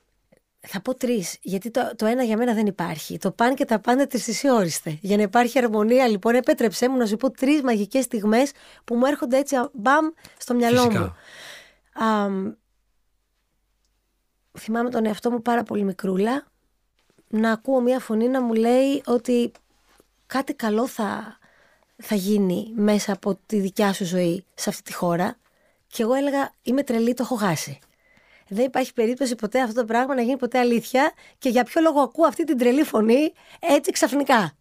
Θα 0.66 0.80
πω 0.80 0.94
τρεις, 0.94 1.38
γιατί 1.42 1.70
το, 1.70 1.92
το 1.96 2.06
ένα 2.06 2.22
για 2.22 2.36
μένα 2.36 2.54
δεν 2.54 2.66
υπάρχει. 2.66 3.18
Το 3.18 3.30
πάνε 3.30 3.54
και 3.54 3.64
τα 3.64 3.78
πάντα 3.78 4.06
τρισισιόριστε. 4.06 4.98
Για 5.00 5.16
να 5.16 5.22
υπάρχει 5.22 5.58
αρμονία, 5.58 6.08
λοιπόν, 6.08 6.34
επέτρεψέ 6.34 6.88
μου 6.88 6.96
να 6.96 7.06
σου 7.06 7.16
πω 7.16 7.30
τρεις 7.30 7.62
μαγικές 7.62 8.04
στιγμές 8.04 8.52
που 8.84 8.94
μου 8.94 9.04
έρχονται 9.06 9.38
έτσι 9.38 9.56
μπαμ 9.72 10.06
στο 10.38 10.54
μυαλό 10.54 10.82
Φυσικά. 10.82 11.00
μου. 11.00 12.06
Α, 12.06 12.28
θυμάμαι 14.58 14.90
τον 14.90 15.06
εαυτό 15.06 15.30
μου 15.30 15.42
πάρα 15.42 15.62
πολύ 15.62 15.84
μικρούλα 15.84 16.46
να 17.28 17.52
ακούω 17.52 17.80
μια 17.80 17.98
φωνή 17.98 18.28
να 18.28 18.42
μου 18.42 18.52
λέει 18.52 19.02
ότι 19.06 19.52
κάτι 20.26 20.54
καλό 20.54 20.86
θα, 20.86 21.38
θα 22.04 22.14
γίνει 22.14 22.72
μέσα 22.74 23.12
από 23.12 23.38
τη 23.46 23.60
δικιά 23.60 23.92
σου 23.92 24.04
ζωή 24.04 24.44
σε 24.54 24.68
αυτή 24.68 24.82
τη 24.82 24.92
χώρα. 24.92 25.36
Και 25.86 26.02
εγώ 26.02 26.14
έλεγα, 26.14 26.52
είμαι 26.62 26.82
τρελή, 26.82 27.14
το 27.14 27.22
έχω 27.22 27.34
χάσει. 27.34 27.78
Δεν 28.48 28.64
υπάρχει 28.64 28.92
περίπτωση 28.92 29.34
ποτέ 29.34 29.60
αυτό 29.60 29.80
το 29.80 29.86
πράγμα 29.86 30.14
να 30.14 30.22
γίνει 30.22 30.36
ποτέ 30.36 30.58
αλήθεια 30.58 31.12
και 31.38 31.48
για 31.48 31.64
ποιο 31.64 31.80
λόγο 31.80 32.00
ακούω 32.00 32.26
αυτή 32.26 32.44
την 32.44 32.58
τρελή 32.58 32.82
φωνή 32.82 33.32
έτσι 33.60 33.90
ξαφνικά. 33.90 34.52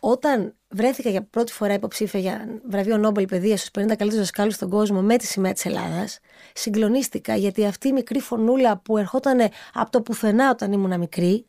Όταν 0.00 0.54
βρέθηκα 0.68 1.10
για 1.10 1.22
πρώτη 1.22 1.52
φορά 1.52 1.74
υποψήφια 1.74 2.20
για 2.20 2.60
βραβείο 2.68 2.96
Νόμπελ 2.96 3.26
Παιδείας 3.26 3.60
στους 3.60 3.70
50 3.82 3.86
καλύτερους 3.86 4.16
δασκάλους 4.16 4.54
στον 4.54 4.70
κόσμο 4.70 5.00
με 5.00 5.16
τη 5.16 5.26
σημαία 5.26 5.52
της 5.52 5.66
Ελλάδας, 5.66 6.18
συγκλονίστηκα 6.52 7.36
γιατί 7.36 7.66
αυτή 7.66 7.88
η 7.88 7.92
μικρή 7.92 8.20
φωνούλα 8.20 8.76
που 8.78 8.98
ερχόταν 8.98 9.50
από 9.72 9.90
το 9.90 10.02
πουθενά 10.02 10.50
όταν 10.50 10.72
ήμουν 10.72 10.98
μικρή, 10.98 11.46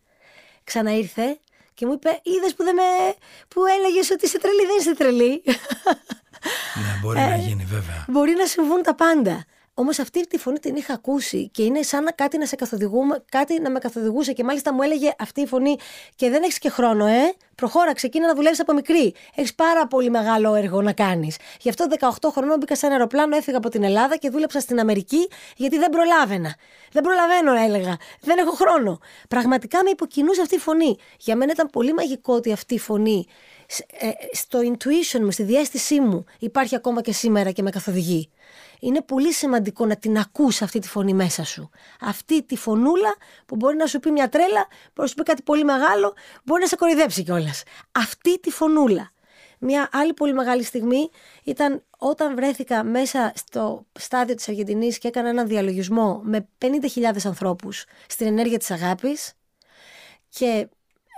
ξαναήρθε 0.64 1.40
και 1.76 1.86
μου 1.86 1.94
είπε, 1.94 2.20
είδες 2.24 2.54
που, 2.56 2.64
δεν 2.64 2.76
με... 2.76 2.84
που 3.48 3.62
έλεγες 3.66 4.10
ότι 4.10 4.26
είσαι 4.26 4.40
τρελή, 4.40 4.66
δεν 4.66 4.78
είσαι 4.80 4.96
τρελή. 4.96 5.44
Ναι, 6.84 7.00
μπορεί 7.02 7.20
να 7.20 7.34
ε, 7.34 7.38
γίνει, 7.38 7.64
βέβαια. 7.64 8.06
Μπορεί 8.08 8.34
να 8.38 8.46
συμβούν 8.46 8.82
τα 8.84 8.96
πάντα. 8.96 9.46
Όμως 9.78 10.00
αυτή 10.00 10.28
τη 10.28 10.38
φωνή 10.38 10.60
την 10.60 10.76
είχα 10.76 10.94
ακούσει 10.94 11.50
και 11.50 11.64
είναι 11.64 11.82
σαν 11.82 12.04
να 12.04 12.12
κάτι 12.12 12.38
να 12.38 12.46
σε 12.46 12.56
καθοδηγούμε, 12.56 13.24
κάτι 13.32 13.60
να 13.60 13.70
με 13.70 13.80
καθοδηγούσε 13.80 14.34
και 14.34 14.44
μάλιστα 14.44 14.74
μου 14.74 14.82
έλεγε 14.82 15.14
αυτή 15.20 15.42
η 15.42 15.48
φωνή 15.48 15.76
και 16.16 16.30
δεν 16.30 16.44
έχεις 16.44 16.60
και 16.60 16.70
χρόνο, 16.70 17.06
ε; 17.06 17.34
Προχώρα, 17.56 17.94
ξεκίνα 17.94 18.28
να 18.28 18.36
δουλεύεις 18.36 18.60
από 18.60 18.74
μικρή. 18.74 19.14
Έχεις 19.36 19.56
πάρα 19.56 19.88
πολύ 19.88 20.10
μεγάλο 20.10 20.54
έργο 20.54 20.82
να 20.82 20.94
κάνεις. 20.94 21.38
Γι' 21.60 21.70
αυτό 21.70 21.88
18 22.00 22.30
χρονών 22.32 22.58
μπήκα 22.58 22.76
σε 22.76 22.86
ένα 22.86 22.96
αεροπλάνο, 22.96 23.36
έφυγα 23.36 23.58
από 23.58 23.70
την 23.70 23.84
Ελλάδα 23.84 24.18
και 24.18 24.30
δούλεψα 24.30 24.60
στην 24.60 24.80
Αμερική 24.80 25.28
γιατί 25.56 25.78
δεν 25.78 25.90
προλάβαινα. 25.90 26.56
Δεν 26.92 27.04
προλαβαίνω, 27.04 27.54
έλεγα. 27.54 27.98
Δεν 28.22 28.38
έχω 28.38 28.52
χρόνο. 28.52 29.00
Πραγματικά 29.30 29.84
με 29.84 29.90
υποκινούσε 29.90 30.42
αυτή 30.42 30.56
η 30.56 30.60
φωνή. 30.60 30.98
Για 31.20 31.36
μένα 31.36 31.52
ήταν 31.52 31.70
πολύ 31.70 31.94
μαγικό 31.94 32.34
ότι 32.34 32.52
αυτή 32.52 32.74
η 32.74 32.80
φωνή 32.80 33.26
ε, 34.00 34.10
στο 34.32 34.60
intuition 34.60 35.20
μου, 35.20 35.32
στη 35.32 35.44
διέστησή 35.44 36.00
μου 36.00 36.26
υπάρχει 36.40 36.76
ακόμα 36.76 37.02
και 37.02 37.14
σήμερα 37.14 37.52
και 37.52 37.62
με 37.62 37.70
καθοδηγεί 37.70 38.30
είναι 38.86 39.02
πολύ 39.02 39.34
σημαντικό 39.34 39.86
να 39.86 39.96
την 39.96 40.18
ακούς 40.18 40.62
αυτή 40.62 40.80
τη 40.80 40.88
φωνή 40.88 41.14
μέσα 41.14 41.44
σου. 41.44 41.70
Αυτή 42.02 42.44
τη 42.44 42.56
φωνούλα 42.56 43.16
που 43.46 43.56
μπορεί 43.56 43.78
να 43.78 43.86
σου 43.86 44.00
πει 44.00 44.12
μια 44.12 44.30
τρέλα, 44.30 44.68
μπορεί 44.70 44.94
να 44.96 45.08
σου 45.08 45.16
πει 45.16 45.24
κάτι 45.24 45.42
πολύ 45.42 45.64
μεγάλο, 45.64 46.14
μπορεί 46.44 46.62
να 46.62 46.68
σε 46.68 46.76
κορυδέψει 46.76 47.24
κιόλας. 47.24 47.64
Αυτή 47.92 48.40
τη 48.40 48.52
φωνούλα. 48.52 49.12
Μια 49.60 49.90
άλλη 49.92 50.14
πολύ 50.14 50.34
μεγάλη 50.34 50.64
στιγμή 50.64 51.10
ήταν 51.44 51.84
όταν 51.98 52.36
βρέθηκα 52.36 52.84
μέσα 52.84 53.32
στο 53.36 53.86
στάδιο 54.00 54.36
της 54.36 54.48
Αργεντινής 54.48 54.98
και 54.98 55.08
έκανα 55.08 55.30
έναν 55.30 55.48
διαλογισμό 55.48 56.22
με 56.24 56.48
50.000 56.62 57.26
ανθρώπους 57.26 57.86
στην 58.08 58.28
ενέργεια 58.28 58.58
της 58.58 58.72
αγάπης 58.72 59.34
και 60.30 60.68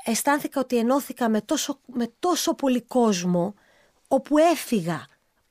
αισθάνθηκα 0.06 0.60
ότι 0.60 0.77
ενώθηκα 0.77 1.30
με 1.30 1.41
τόσο, 1.41 1.80
με 1.86 2.13
τόσο 2.19 2.53
πολύ 2.53 2.82
κόσμο 2.82 3.53
όπου 4.08 4.38
έφυγα 4.38 5.06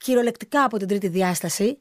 κυριολεκτικά 0.06 0.64
από 0.64 0.76
την 0.76 0.88
τρίτη 0.88 1.08
διάσταση 1.08 1.78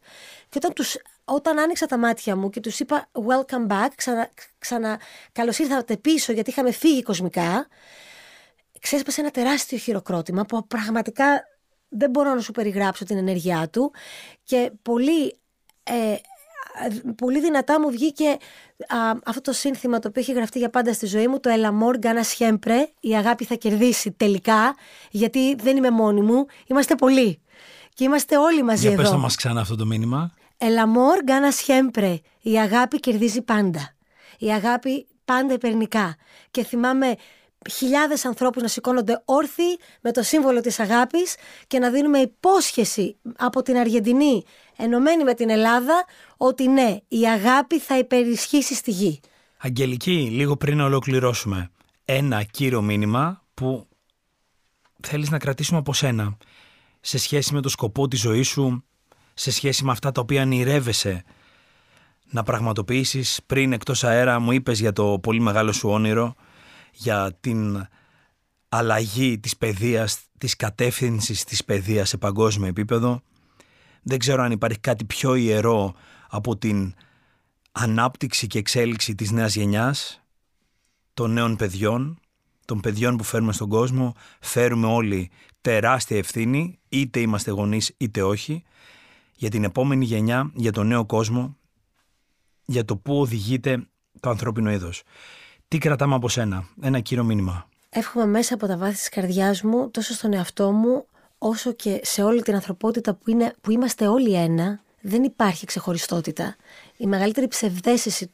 και 0.49 0.57
όταν, 0.57 0.73
τους, 0.73 0.97
όταν 1.25 1.59
άνοιξα 1.59 1.85
τα 1.85 1.97
μάτια 1.97 2.35
μου 2.35 2.49
και 2.49 2.59
τους 2.59 2.79
είπα 2.79 3.09
welcome 3.13 3.67
back, 3.71 3.87
ξανα, 3.95 4.29
ξανα 4.57 4.99
καλώς 5.31 5.59
ήρθατε 5.59 5.97
πίσω 5.97 6.31
γιατί 6.31 6.49
είχαμε 6.49 6.71
φύγει 6.71 7.03
κοσμικά, 7.03 7.67
ξέσπασε 8.79 9.21
ένα 9.21 9.31
τεράστιο 9.31 9.77
χειροκρότημα 9.77 10.45
που 10.45 10.67
πραγματικά 10.67 11.43
δεν 11.89 12.09
μπορώ 12.09 12.33
να 12.33 12.41
σου 12.41 12.51
περιγράψω 12.51 13.05
την 13.05 13.17
ενέργειά 13.17 13.69
του 13.69 13.93
και 14.43 14.71
πολύ 14.81 15.39
ε, 15.83 16.15
πολύ 17.15 17.39
δυνατά 17.39 17.79
μου 17.79 17.91
βγήκε 17.91 18.29
α, 18.87 18.97
αυτό 19.25 19.41
το 19.41 19.51
σύνθημα 19.51 19.99
το 19.99 20.07
οποίο 20.07 20.21
έχει 20.21 20.33
γραφτεί 20.33 20.59
για 20.59 20.69
πάντα 20.69 20.93
στη 20.93 21.05
ζωή 21.05 21.27
μου, 21.27 21.39
το 21.39 21.49
El 21.53 21.65
amor 21.65 22.05
gana 22.05 22.23
siempre, 22.37 22.85
η 22.99 23.15
αγάπη 23.15 23.45
θα 23.45 23.55
κερδίσει 23.55 24.11
τελικά, 24.11 24.75
γιατί 25.11 25.55
δεν 25.55 25.77
είμαι 25.77 25.89
μόνη 25.89 26.21
μου, 26.21 26.45
είμαστε 26.67 26.95
πολλοί. 26.95 27.39
Και 27.95 28.03
είμαστε 28.03 28.37
όλοι 28.37 28.63
μαζί 28.63 28.81
Για 28.81 28.91
εδώ. 28.91 29.01
πες 29.01 29.11
το 29.11 29.17
μας 29.17 29.35
ξανά 29.35 29.61
αυτό 29.61 29.75
το 29.75 29.85
μήνυμα. 29.85 30.31
El 30.57 30.77
amor 30.87 31.29
gana 31.29 31.51
siempre, 31.65 32.15
η 32.41 32.59
αγάπη 32.59 32.99
κερδίζει 32.99 33.41
πάντα. 33.41 33.95
Η 34.37 34.51
αγάπη 34.51 35.07
πάντα 35.25 35.53
υπερνικά. 35.53 36.15
Και 36.51 36.63
θυμάμαι 36.63 37.15
χιλιάδες 37.71 38.25
ανθρώπους 38.25 38.61
να 38.61 38.67
σηκώνονται 38.67 39.21
όρθιοι 39.25 39.79
με 40.01 40.11
το 40.11 40.23
σύμβολο 40.23 40.61
της 40.61 40.79
αγάπης 40.79 41.35
και 41.67 41.79
να 41.79 41.89
δίνουμε 41.89 42.19
υπόσχεση 42.19 43.15
από 43.37 43.61
την 43.61 43.77
Αργεντινή 43.77 44.43
ενωμένη 44.75 45.23
με 45.23 45.33
την 45.33 45.49
Ελλάδα 45.49 46.05
ότι 46.37 46.67
ναι, 46.67 46.97
η 47.07 47.27
αγάπη 47.27 47.79
θα 47.79 47.97
υπερισχύσει 47.97 48.75
στη 48.75 48.91
γη. 48.91 49.19
Αγγελική, 49.57 50.29
λίγο 50.31 50.57
πριν 50.57 50.77
να 50.77 50.85
ολοκληρώσουμε, 50.85 51.71
ένα 52.05 52.43
κύριο 52.43 52.81
μήνυμα 52.81 53.43
που 53.53 53.87
θέλεις 55.01 55.29
να 55.29 55.37
κρατήσουμε 55.37 55.79
από 55.79 55.93
σένα 55.93 56.37
σε 57.07 57.17
σχέση 57.17 57.53
με 57.53 57.61
το 57.61 57.69
σκοπό 57.69 58.07
της 58.07 58.19
ζωής 58.19 58.47
σου, 58.47 58.83
σε 59.33 59.51
σχέση 59.51 59.83
με 59.83 59.91
αυτά 59.91 60.11
τα 60.11 60.21
οποία 60.21 60.41
ονειρεύεσαι 60.41 61.23
να 62.29 62.43
πραγματοποιήσεις 62.43 63.39
πριν 63.45 63.73
εκτός 63.73 64.03
αέρα 64.03 64.39
μου 64.39 64.51
είπες 64.51 64.79
για 64.79 64.93
το 64.93 65.19
πολύ 65.19 65.39
μεγάλο 65.39 65.71
σου 65.71 65.89
όνειρο 65.89 66.35
για 66.93 67.37
την 67.39 67.87
αλλαγή 68.69 69.39
της 69.39 69.57
παιδείας, 69.57 70.19
της 70.37 70.55
κατεύθυνσης 70.55 71.43
της 71.43 71.65
παιδείας 71.65 72.09
σε 72.09 72.17
παγκόσμιο 72.17 72.67
επίπεδο. 72.67 73.21
Δεν 74.01 74.19
ξέρω 74.19 74.43
αν 74.43 74.51
υπάρχει 74.51 74.79
κάτι 74.79 75.05
πιο 75.05 75.35
ιερό 75.35 75.95
από 76.29 76.57
την 76.57 76.93
ανάπτυξη 77.71 78.47
και 78.47 78.57
εξέλιξη 78.57 79.15
της 79.15 79.31
νέας 79.31 79.55
γενιάς, 79.55 80.21
των 81.13 81.33
νέων 81.33 81.55
παιδιών, 81.55 82.19
των 82.65 82.79
παιδιών 82.79 83.17
που 83.17 83.23
φέρουμε 83.23 83.53
στον 83.53 83.69
κόσμο. 83.69 84.15
Φέρουμε 84.39 84.87
όλοι 84.87 85.31
τεράστια 85.61 86.17
ευθύνη, 86.17 86.79
είτε 86.99 87.19
είμαστε 87.19 87.51
γονείς 87.51 87.93
είτε 87.97 88.21
όχι, 88.21 88.63
για 89.35 89.49
την 89.49 89.63
επόμενη 89.63 90.05
γενιά, 90.05 90.51
για 90.53 90.71
τον 90.71 90.87
νέο 90.87 91.05
κόσμο, 91.05 91.57
για 92.65 92.85
το 92.85 92.95
πού 92.95 93.19
οδηγείται 93.19 93.87
το 94.19 94.29
ανθρώπινο 94.29 94.71
είδος. 94.71 95.03
Τι 95.67 95.77
κρατάμε 95.77 96.15
από 96.15 96.29
σένα, 96.29 96.67
ένα 96.81 96.99
κύριο 96.99 97.23
μήνυμα. 97.23 97.69
Εύχομαι 97.89 98.25
μέσα 98.25 98.53
από 98.53 98.67
τα 98.67 98.77
βάθη 98.77 98.95
της 98.95 99.09
καρδιάς 99.09 99.61
μου, 99.61 99.91
τόσο 99.91 100.13
στον 100.13 100.33
εαυτό 100.33 100.71
μου, 100.71 101.05
όσο 101.37 101.71
και 101.71 101.99
σε 102.03 102.23
όλη 102.23 102.41
την 102.41 102.53
ανθρωπότητα 102.53 103.13
που, 103.13 103.29
είναι, 103.29 103.53
που 103.61 103.71
είμαστε 103.71 104.07
όλοι 104.07 104.33
ένα, 104.33 104.83
δεν 105.01 105.23
υπάρχει 105.23 105.65
ξεχωριστότητα. 105.65 106.55
Η 106.97 107.05
μεγαλύτερη 107.05 107.47
ψευδέστηση 107.47 108.31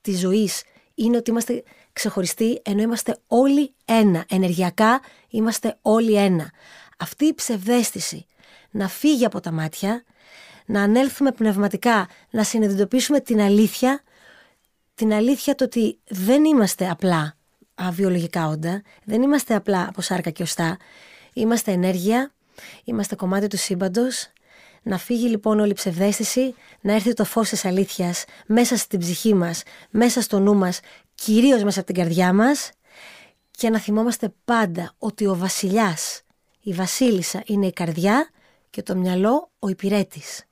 της 0.00 0.18
ζωής 0.18 0.62
είναι 0.94 1.16
ότι 1.16 1.30
είμαστε 1.30 1.62
ξεχωριστοί, 1.92 2.60
ενώ 2.64 2.82
είμαστε 2.82 3.18
όλοι 3.26 3.74
ένα. 3.84 4.24
Ενεργειακά 4.28 5.00
είμαστε 5.28 5.78
όλοι 5.82 6.14
ένα. 6.14 6.50
Αυτή 7.02 7.24
η 7.24 7.34
ψευδέστηση 7.34 8.26
να 8.70 8.88
φύγει 8.88 9.24
από 9.24 9.40
τα 9.40 9.50
μάτια, 9.50 10.04
να 10.66 10.82
ανέλθουμε 10.82 11.32
πνευματικά, 11.32 12.08
να 12.30 12.44
συνειδητοποιήσουμε 12.44 13.20
την 13.20 13.40
αλήθεια, 13.40 14.02
την 14.94 15.12
αλήθεια 15.12 15.54
το 15.54 15.64
ότι 15.64 15.98
δεν 16.08 16.44
είμαστε 16.44 16.90
απλά 16.90 17.36
αβιολογικά 17.74 18.46
όντα, 18.46 18.82
δεν 19.04 19.22
είμαστε 19.22 19.54
απλά 19.54 19.86
από 19.88 20.00
σάρκα 20.00 20.30
και 20.30 20.42
οστά, 20.42 20.76
είμαστε 21.32 21.72
ενέργεια, 21.72 22.32
είμαστε 22.84 23.14
κομμάτι 23.14 23.46
του 23.46 23.56
σύμπαντος. 23.56 24.28
Να 24.82 24.98
φύγει 24.98 25.28
λοιπόν 25.28 25.60
όλη 25.60 25.70
η 25.70 25.74
ψευδέστηση, 25.74 26.54
να 26.80 26.92
έρθει 26.92 27.12
το 27.12 27.24
φως 27.24 27.48
της 27.48 27.64
αλήθειας 27.64 28.24
μέσα 28.46 28.76
στην 28.76 28.98
ψυχή 28.98 29.34
μας, 29.34 29.62
μέσα 29.90 30.20
στο 30.20 30.38
νου 30.38 30.54
μας, 30.54 30.80
κυρίως 31.14 31.62
μέσα 31.62 31.80
από 31.80 31.92
την 31.92 32.02
καρδιά 32.02 32.32
μας 32.32 32.70
και 33.50 33.70
να 33.70 33.78
θυμόμαστε 33.78 34.32
πάντα 34.44 34.94
ότι 34.98 35.26
ο 35.26 35.36
βασιλιάς, 35.36 36.21
η 36.62 36.72
βασίλισσα 36.72 37.42
είναι 37.46 37.66
η 37.66 37.72
καρδιά 37.72 38.30
και 38.70 38.82
το 38.82 38.96
μυαλό 38.96 39.50
ο 39.58 39.68
υπηρέτης. 39.68 40.44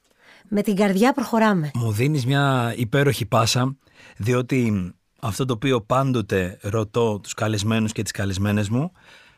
Με 0.48 0.62
την 0.62 0.76
καρδιά 0.76 1.12
προχωράμε. 1.12 1.70
Μου 1.74 1.92
δίνεις 1.92 2.26
μια 2.26 2.74
υπέροχη 2.76 3.26
πάσα, 3.26 3.76
διότι 4.16 4.92
αυτό 5.20 5.44
το 5.44 5.52
οποίο 5.52 5.80
πάντοτε 5.80 6.58
ρωτώ 6.62 7.18
τους 7.18 7.34
καλεσμένους 7.34 7.92
και 7.92 8.02
τις 8.02 8.12
καλεσμένες 8.12 8.68
μου 8.68 8.92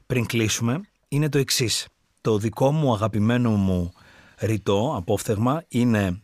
πριν 0.07 0.27
κλείσουμε 0.27 0.81
είναι 1.09 1.29
το 1.29 1.39
εξής. 1.39 1.87
Το 2.21 2.39
δικό 2.39 2.73
μου 2.73 2.93
αγαπημένο 2.93 3.51
μου 3.51 3.93
ρητό, 4.39 4.95
απόφθεγμα, 4.97 5.65
είναι 5.69 6.23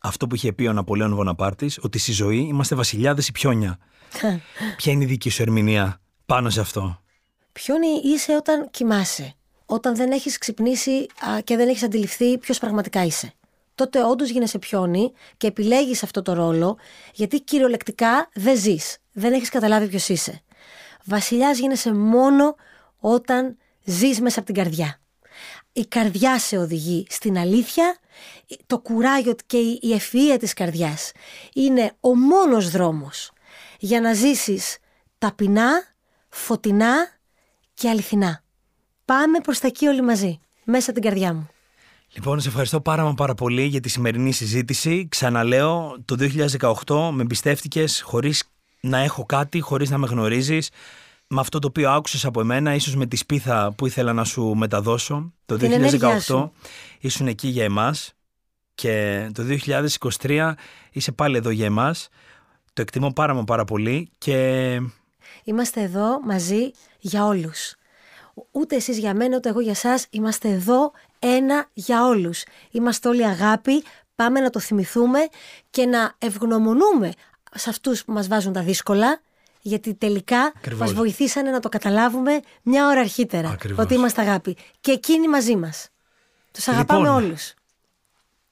αυτό 0.00 0.26
που 0.26 0.34
είχε 0.34 0.52
πει 0.52 0.66
ο 0.66 0.72
Ναπολέον 0.72 1.14
Βοναπάρτης, 1.14 1.78
ότι 1.82 1.98
στη 1.98 2.12
ζωή 2.12 2.38
είμαστε 2.38 2.74
βασιλιάδες 2.74 3.28
ή 3.28 3.32
πιόνια. 3.32 3.78
Ποια 4.76 4.92
είναι 4.92 5.04
η 5.04 5.06
δική 5.06 5.30
σου 5.30 5.42
ερμηνεία 5.42 6.00
πάνω 6.26 6.50
σε 6.50 6.60
αυτό; 6.60 7.00
Ποιόνι 7.52 8.00
είσαι 8.04 8.36
όταν 8.36 8.68
κοιμάσαι, 8.70 9.34
όταν 9.66 9.96
δεν 9.96 10.10
έχεις 10.12 10.38
ξυπνήσει 10.38 11.06
α, 11.26 11.40
και 11.40 11.56
δεν 11.56 11.68
έχεις 11.68 11.82
αντιληφθεί 11.82 12.38
ποιος 12.38 12.58
πραγματικά 12.58 13.04
είσαι. 13.04 13.32
Τότε 13.74 14.04
όντως 14.04 14.30
γίνεσαι 14.30 14.58
πιόνι 14.58 15.12
και 15.36 15.46
επιλέγεις 15.46 16.02
αυτό 16.02 16.22
το 16.22 16.32
ρόλο, 16.32 16.78
γιατί 17.14 17.40
κυριολεκτικά 17.40 18.28
δεν 18.34 18.56
ζεις, 18.56 18.98
δεν 19.12 19.32
έχεις 19.32 19.48
καταλάβει 19.48 19.88
ποιος 19.88 20.08
είσαι. 20.08 20.42
Βασιλιάς 21.04 21.58
γίνεσαι 21.58 21.92
μόνο 21.92 22.54
όταν 22.98 23.56
ζεις 23.84 24.20
μέσα 24.20 24.38
από 24.38 24.52
την 24.52 24.62
καρδιά. 24.62 25.00
Η 25.72 25.86
καρδιά 25.86 26.38
σε 26.38 26.56
οδηγεί 26.56 27.06
στην 27.08 27.38
αλήθεια, 27.38 27.96
το 28.66 28.78
κουράγιο 28.78 29.34
και 29.46 29.56
η 29.56 30.00
ευφυΐα 30.00 30.36
της 30.38 30.52
καρδιάς 30.52 31.12
είναι 31.54 31.92
ο 32.00 32.16
μόνος 32.16 32.70
δρόμος 32.70 33.32
για 33.78 34.00
να 34.00 34.12
ζήσεις 34.12 34.78
ταπεινά, 35.18 35.82
φωτεινά 36.28 37.08
και 37.74 37.88
αληθινά. 37.88 38.44
Πάμε 39.06 39.40
προς 39.40 39.58
τα 39.58 39.66
εκεί 39.66 39.86
όλοι 39.86 40.02
μαζί, 40.02 40.40
μέσα 40.64 40.92
την 40.92 41.02
καρδιά 41.02 41.34
μου. 41.34 41.48
Λοιπόν, 42.14 42.40
σε 42.40 42.48
ευχαριστώ 42.48 42.80
πάρα 42.80 43.04
μα 43.04 43.14
πάρα 43.14 43.34
πολύ 43.34 43.62
για 43.62 43.80
τη 43.80 43.88
σημερινή 43.88 44.32
συζήτηση. 44.32 45.08
Ξαναλέω, 45.08 45.96
το 46.04 46.16
2018 46.86 47.10
με 47.12 47.22
εμπιστεύτηκες 47.22 48.00
χωρίς 48.00 48.44
να 48.80 48.98
έχω 48.98 49.26
κάτι, 49.26 49.60
χωρίς 49.60 49.90
να 49.90 49.98
με 49.98 50.06
γνωρίζεις. 50.06 50.70
Με 51.26 51.40
αυτό 51.40 51.58
το 51.58 51.66
οποίο 51.66 51.90
άκουσες 51.90 52.24
από 52.24 52.40
εμένα, 52.40 52.74
ίσως 52.74 52.96
με 52.96 53.06
τη 53.06 53.16
σπίθα 53.16 53.72
που 53.72 53.86
ήθελα 53.86 54.12
να 54.12 54.24
σου 54.24 54.54
μεταδώσω. 54.54 55.32
Το 55.46 55.56
Την 55.56 55.72
ενέργειά 55.72 56.16
2018 56.16 56.20
σου. 56.20 56.52
ήσουν 56.98 57.26
εκεί 57.26 57.48
για 57.48 57.64
εμάς 57.64 58.12
και 58.74 59.26
το 59.32 59.42
2023 60.22 60.52
είσαι 60.90 61.12
πάλι 61.12 61.36
εδώ 61.36 61.50
για 61.50 61.66
εμάς. 61.66 62.08
Το 62.72 62.82
εκτιμώ 62.82 63.12
πάρα 63.12 63.34
μα 63.34 63.44
πάρα 63.44 63.64
πολύ 63.64 64.10
και 64.18 64.80
Είμαστε 65.44 65.80
εδώ 65.80 66.20
μαζί 66.24 66.70
για 66.98 67.24
όλους. 67.24 67.74
Ούτε 68.50 68.76
εσείς 68.76 68.98
για 68.98 69.14
μένα, 69.14 69.36
ούτε 69.36 69.48
εγώ 69.48 69.60
για 69.60 69.74
σας. 69.74 70.06
Είμαστε 70.10 70.48
εδώ 70.48 70.92
ένα 71.18 71.68
για 71.72 72.06
όλους. 72.06 72.44
Είμαστε 72.70 73.08
όλοι 73.08 73.26
αγάπη. 73.26 73.84
Πάμε 74.14 74.40
να 74.40 74.50
το 74.50 74.58
θυμηθούμε 74.60 75.18
και 75.70 75.86
να 75.86 76.14
ευγνωμονούμε 76.18 77.12
σε 77.54 77.70
αυτούς 77.70 78.04
που 78.04 78.12
μας 78.12 78.28
βάζουν 78.28 78.52
τα 78.52 78.62
δύσκολα. 78.62 79.20
Γιατί 79.60 79.94
τελικά 79.94 80.52
Ακριβώς. 80.56 80.80
μας 80.80 80.92
βοηθήσανε 80.92 81.50
να 81.50 81.60
το 81.60 81.68
καταλάβουμε 81.68 82.40
μια 82.62 82.86
ώρα 82.86 83.00
αρχίτερα. 83.00 83.48
Ακριβώς. 83.48 83.84
Ότι 83.84 83.94
είμαστε 83.94 84.20
αγάπη. 84.20 84.56
Και 84.80 84.92
εκείνοι 84.92 85.28
μαζί 85.28 85.56
μας. 85.56 85.88
Τους 86.52 86.68
αγαπάμε 86.68 87.00
Λοιπόν, 87.08 87.22
όλους. 87.24 87.54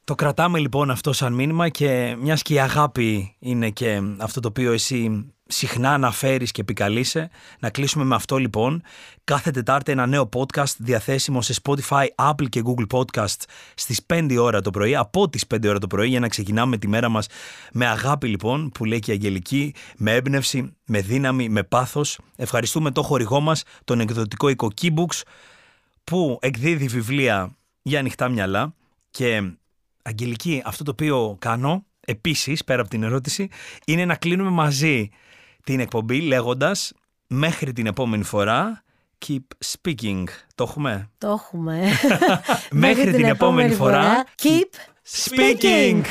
Το 0.05 0.14
κρατάμε 0.14 0.59
λοιπόν 0.59 0.90
αυτό 0.90 1.12
σαν 1.12 1.33
μήνυμα 1.33 1.68
και 1.68 2.16
μιας 2.18 2.42
και 2.42 2.55
η 2.55 2.61
αγάπη 2.61 3.37
είναι 3.38 3.70
και 3.70 4.01
αυτό 4.18 4.40
το 4.40 4.49
οποίο 4.49 4.73
εσύ 4.73 5.34
συχνά 5.46 5.92
αναφέρεις 5.92 6.50
και 6.50 6.61
επικαλείσαι. 6.61 7.30
Να 7.61 7.70
κλείσουμε 7.70 8.04
με 8.04 8.14
αυτό 8.14 8.37
λοιπόν. 8.37 8.83
Κάθε 9.24 9.50
Τετάρτη 9.50 9.92
ένα 9.92 10.07
νέο 10.07 10.28
podcast 10.37 10.74
διαθέσιμο 10.78 11.42
σε 11.42 11.54
Spotify, 11.62 12.07
Apple 12.14 12.48
και 12.48 12.62
Google 12.64 12.87
Podcast 12.98 13.42
στις 13.74 14.00
5 14.12 14.37
ώρα 14.40 14.61
το 14.61 14.70
πρωί, 14.70 14.96
από 14.96 15.28
τις 15.28 15.44
5 15.54 15.68
ώρα 15.68 15.78
το 15.78 15.87
πρωί 15.87 16.09
για 16.09 16.20
να 16.20 16.28
ξεκινάμε 16.28 16.76
τη 16.76 16.88
μέρα 16.88 17.09
μας 17.09 17.26
με 17.72 17.87
αγάπη 17.87 18.26
λοιπόν 18.28 18.70
που 18.70 18.85
λέει 18.85 18.98
και 18.98 19.11
η 19.11 19.14
Αγγελική, 19.14 19.74
με 19.96 20.14
έμπνευση, 20.14 20.76
με 20.87 21.00
δύναμη, 21.00 21.48
με 21.48 21.62
πάθος. 21.62 22.18
Ευχαριστούμε 22.37 22.90
το 22.90 23.02
χορηγό 23.02 23.40
μας, 23.40 23.62
τον 23.85 24.01
εκδοτικό 24.01 24.49
οίκο 24.49 24.70
Keybooks 24.80 25.20
που 26.05 26.38
εκδίδει 26.40 26.86
βιβλία 26.86 27.57
για 27.82 27.99
ανοιχτά 27.99 28.28
μυαλά 28.28 28.74
και 29.11 29.42
Αγγελική, 30.03 30.62
αυτό 30.64 30.84
το 30.84 30.90
οποίο 30.90 31.36
κάνω 31.38 31.84
επίσης, 32.01 32.64
πέρα 32.64 32.80
από 32.80 32.90
την 32.90 33.03
ερώτηση, 33.03 33.49
είναι 33.86 34.05
να 34.05 34.14
κλείνουμε 34.14 34.51
μαζί 34.51 35.11
την 35.64 35.80
εκπομπή 35.80 36.20
λέγοντας 36.20 36.92
μέχρι 37.26 37.72
την 37.72 37.86
επόμενη 37.86 38.22
φορά 38.22 38.82
keep 39.26 39.46
speaking. 39.64 40.24
Το 40.54 40.64
έχουμε; 40.68 41.10
Το 41.18 41.28
έχουμε. 41.28 41.88
Μέχρι 42.70 43.12
την 43.12 43.24
επόμενη 43.24 43.74
φορά, 43.74 44.24
Keep 44.42 44.94
Speaking! 45.04 46.02